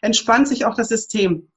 [0.00, 1.50] entspannt sich auch das System.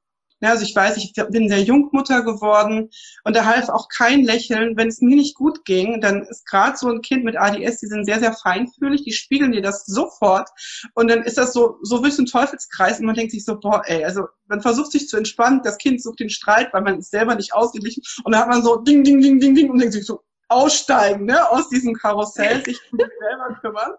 [0.44, 2.90] Ja, also ich weiß, ich bin sehr jung Mutter geworden
[3.24, 4.76] und da half auch kein Lächeln.
[4.76, 7.88] Wenn es mir nicht gut ging, dann ist gerade so ein Kind mit ADS, die
[7.88, 10.50] sind sehr, sehr feinfühlig, die spiegeln dir das sofort
[10.96, 13.58] und dann ist das so, so wie so ein Teufelskreis und man denkt sich so,
[13.58, 17.00] boah, ey, also man versucht sich zu entspannen, das Kind sucht den Streit, weil man
[17.00, 19.80] ist selber nicht ausgeglichen und dann hat man so ding, ding, ding, ding, ding und
[19.80, 23.92] denkt sich so, aussteigen, ne, aus diesem Karussell, sich um sich selber kümmern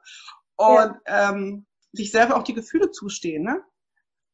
[0.57, 1.31] und ja.
[1.31, 3.63] ähm, sich selber auch die Gefühle zustehen, ne?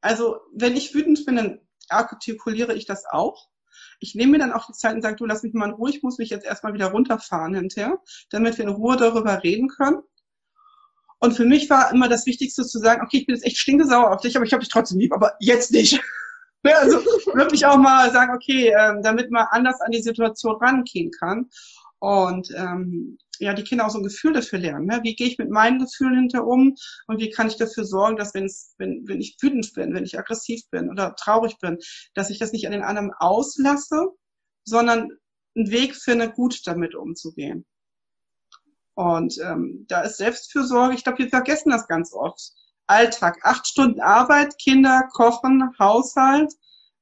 [0.00, 1.60] Also, wenn ich wütend bin, dann
[1.90, 3.48] artikuliere ich das auch.
[4.00, 5.90] Ich nehme mir dann auch die Zeit und sage, du lass mich mal in Ruhe,
[5.90, 7.98] ich muss mich jetzt erstmal wieder runterfahren hinterher,
[8.30, 9.98] damit wir in Ruhe darüber reden können.
[11.18, 14.10] Und für mich war immer das Wichtigste zu sagen, okay, ich bin jetzt echt stinkesauer
[14.10, 16.00] auf dich, aber ich habe dich trotzdem lieb, aber jetzt nicht.
[16.62, 16.98] also
[17.34, 21.50] wirklich auch mal sagen, okay, ähm, damit man anders an die Situation rangehen kann.
[22.00, 24.86] Und ähm, ja, die Kinder auch so ein Gefühl dafür lernen.
[24.86, 25.00] Ne?
[25.02, 26.74] Wie gehe ich mit meinen Gefühlen hinter um
[27.06, 28.48] und wie kann ich dafür sorgen, dass wenn,
[28.78, 31.78] wenn ich wütend bin, wenn ich aggressiv bin oder traurig bin,
[32.14, 34.08] dass ich das nicht an den anderen auslasse,
[34.64, 35.10] sondern
[35.54, 37.66] einen Weg finde, gut damit umzugehen.
[38.94, 42.52] Und ähm, da ist Selbstfürsorge, ich glaube, wir vergessen das ganz oft.
[42.86, 46.52] Alltag, acht Stunden Arbeit, Kinder, Kochen, Haushalt,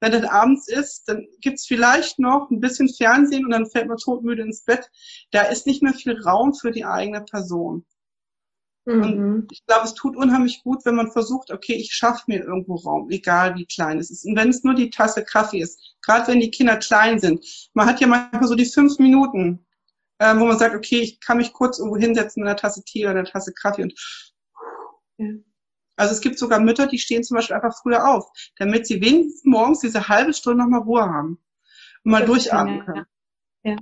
[0.01, 3.99] wenn das abends ist, dann gibt's vielleicht noch ein bisschen Fernsehen und dann fällt man
[3.99, 4.91] todmüde ins Bett.
[5.33, 7.85] Da ist nicht mehr viel Raum für die eigene Person.
[8.89, 9.03] Mhm.
[9.03, 12.77] Und ich glaube, es tut unheimlich gut, wenn man versucht, okay, ich schaffe mir irgendwo
[12.77, 14.25] Raum, egal wie klein es ist.
[14.25, 17.45] Und wenn es nur die Tasse Kaffee ist, gerade wenn die Kinder klein sind,
[17.75, 19.67] man hat ja manchmal so die fünf Minuten,
[20.19, 23.05] äh, wo man sagt, okay, ich kann mich kurz irgendwo hinsetzen mit einer Tasse Tee
[23.05, 23.95] oder einer Tasse Kaffee und
[25.19, 25.27] ja.
[25.99, 29.45] Also es gibt sogar Mütter, die stehen zum Beispiel einfach früher auf, damit sie wenigstens
[29.45, 31.43] morgens diese halbe Stunde nochmal Ruhe haben
[32.05, 33.07] und mal das durchatmen können.
[33.65, 33.77] Ja.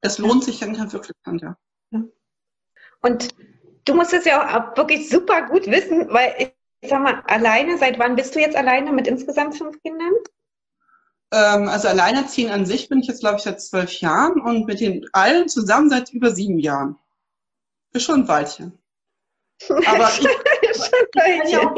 [0.00, 1.58] Es lohnt sich dann wirklich, Tanja.
[1.90, 2.02] Ja.
[3.02, 3.28] Und
[3.84, 7.98] du musst es ja auch wirklich super gut wissen, weil ich sag mal, alleine, seit
[7.98, 10.12] wann bist du jetzt alleine mit insgesamt fünf Kindern?
[11.32, 14.78] Ähm, also alleinerziehend an sich bin ich jetzt, glaube ich, seit zwölf Jahren und mit
[14.80, 16.96] den allen zusammen seit über sieben Jahren.
[17.92, 18.78] Ist schon ein Weilchen.
[19.68, 21.74] Aber ich, kann, ja auch,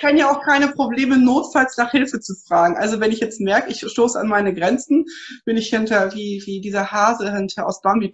[0.00, 2.76] kann ja auch keine Probleme notfalls nach Hilfe zu fragen.
[2.76, 5.04] Also wenn ich jetzt merke, ich stoße an meine Grenzen,
[5.44, 8.12] bin ich hinter wie, wie dieser Hase hinter aus Bambi.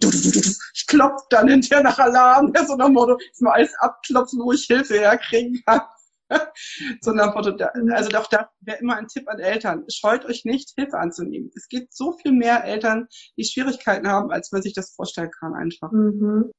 [0.73, 4.65] Ich klopfe dann hinterher nach Alarm, so nach Motto, ist mal alles abklopfen, wo ich
[4.65, 5.81] Hilfe herkriegen kann.
[7.01, 7.55] so nach Motto,
[7.91, 9.83] also doch da wäre immer ein Tipp an Eltern.
[9.89, 11.51] Scheut euch nicht, Hilfe anzunehmen.
[11.55, 13.07] Es gibt so viel mehr Eltern,
[13.37, 15.91] die Schwierigkeiten haben, als man sich das vorstellen kann einfach.
[15.91, 16.51] Mhm.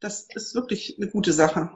[0.00, 1.70] Das ist wirklich eine gute Sache.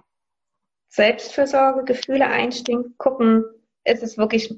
[0.88, 3.44] Selbstfürsorge, Gefühle einstehen, gucken,
[3.84, 4.54] ist es wirklich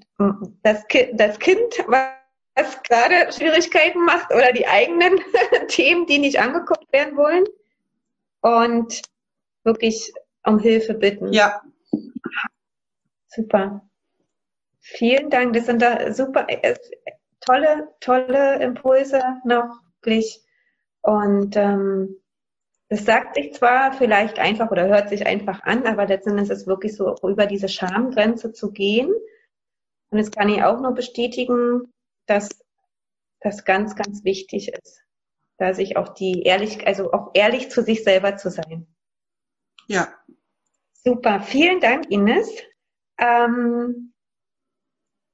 [0.63, 5.21] das, Ki das Kind, was gerade Schwierigkeiten macht oder die eigenen
[5.69, 7.45] Themen, die nicht angeguckt werden wollen
[8.41, 9.03] und
[9.65, 10.13] wirklich
[10.45, 11.33] um Hilfe bitten.
[11.33, 11.63] Ja.
[13.29, 13.89] Super.
[14.81, 15.53] Vielen Dank.
[15.55, 16.75] Das sind da super, äh,
[17.41, 20.43] tolle, tolle Impulse noch, wirklich.
[21.03, 22.22] Und ähm,
[22.93, 26.67] es sagt sich zwar vielleicht einfach oder hört sich einfach an, aber letztendlich ist es
[26.67, 29.11] wirklich so, über diese Schamgrenze zu gehen.
[30.11, 31.91] Und das kann ich auch nur bestätigen,
[32.27, 32.51] dass
[33.41, 35.03] das ganz, ganz wichtig ist,
[35.57, 38.87] da sich auch die ehrlich, also auch ehrlich zu sich selber zu sein.
[39.87, 40.13] Ja.
[40.93, 41.41] Super.
[41.41, 42.51] Vielen Dank, Ines.
[43.17, 44.13] Ähm,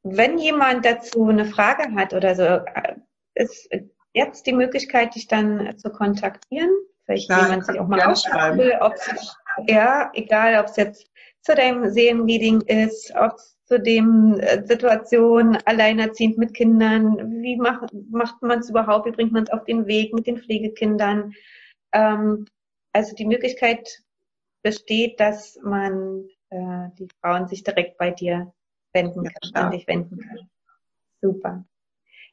[0.05, 2.95] wenn jemand dazu eine Frage hat oder so, äh,
[3.35, 3.69] ist
[4.13, 6.71] jetzt die Möglichkeit, dich dann zu kontaktieren.
[7.09, 8.95] Vielleicht ja, jemand sich auch mal aufschreiben will, ob
[9.67, 15.57] ja, egal, ob es jetzt zu deinem Seelenreading ist, ob es zu dem äh, Situation
[15.65, 19.87] alleinerziehend mit Kindern, wie macht, macht man es überhaupt, wie bringt man es auf den
[19.87, 21.33] Weg mit den Pflegekindern.
[21.93, 22.47] Ähm,
[22.93, 24.03] also die Möglichkeit
[24.63, 28.53] besteht, dass man äh, die Frauen sich direkt bei dir
[28.93, 30.51] wenden kann, ja, an dich wenden kann.
[31.23, 31.65] Super.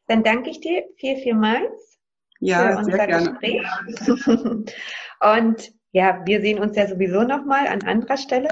[0.07, 1.94] Dann danke ich dir viel, vielmals
[2.39, 3.65] ja, für unser Gespräch.
[5.21, 8.49] und ja, wir sehen uns ja sowieso nochmal an anderer Stelle.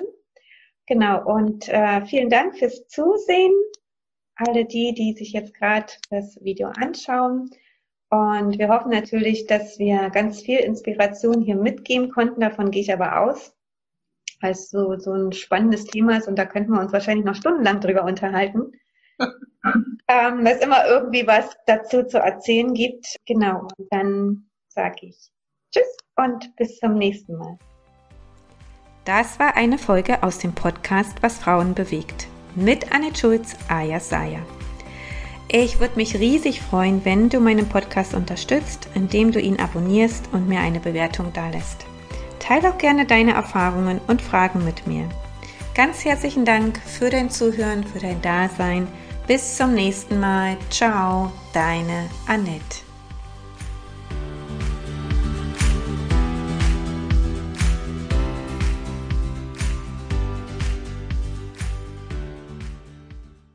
[0.87, 3.53] Genau, und äh, vielen Dank fürs Zusehen.
[4.35, 7.49] Alle die, die sich jetzt gerade das Video anschauen.
[8.09, 12.41] Und wir hoffen natürlich, dass wir ganz viel Inspiration hier mitgeben konnten.
[12.41, 13.55] Davon gehe ich aber aus,
[14.41, 17.35] weil es so, so ein spannendes Thema ist und da könnten wir uns wahrscheinlich noch
[17.35, 18.71] stundenlang drüber unterhalten.
[19.63, 23.15] ähm, es immer irgendwie was dazu zu erzählen gibt.
[23.25, 25.17] Genau, und dann sage ich
[25.73, 27.57] Tschüss und bis zum nächsten Mal.
[29.05, 34.39] Das war eine Folge aus dem Podcast Was Frauen bewegt mit Anne Schulz, Aya Saya.
[35.49, 40.47] Ich würde mich riesig freuen, wenn du meinen Podcast unterstützt, indem du ihn abonnierst und
[40.47, 41.85] mir eine Bewertung dalässt.
[42.39, 45.07] Teile auch gerne deine Erfahrungen und Fragen mit mir.
[45.75, 48.87] Ganz herzlichen Dank für dein Zuhören, für dein Dasein.
[49.27, 50.57] Bis zum nächsten Mal.
[50.69, 52.82] Ciao, deine Annette.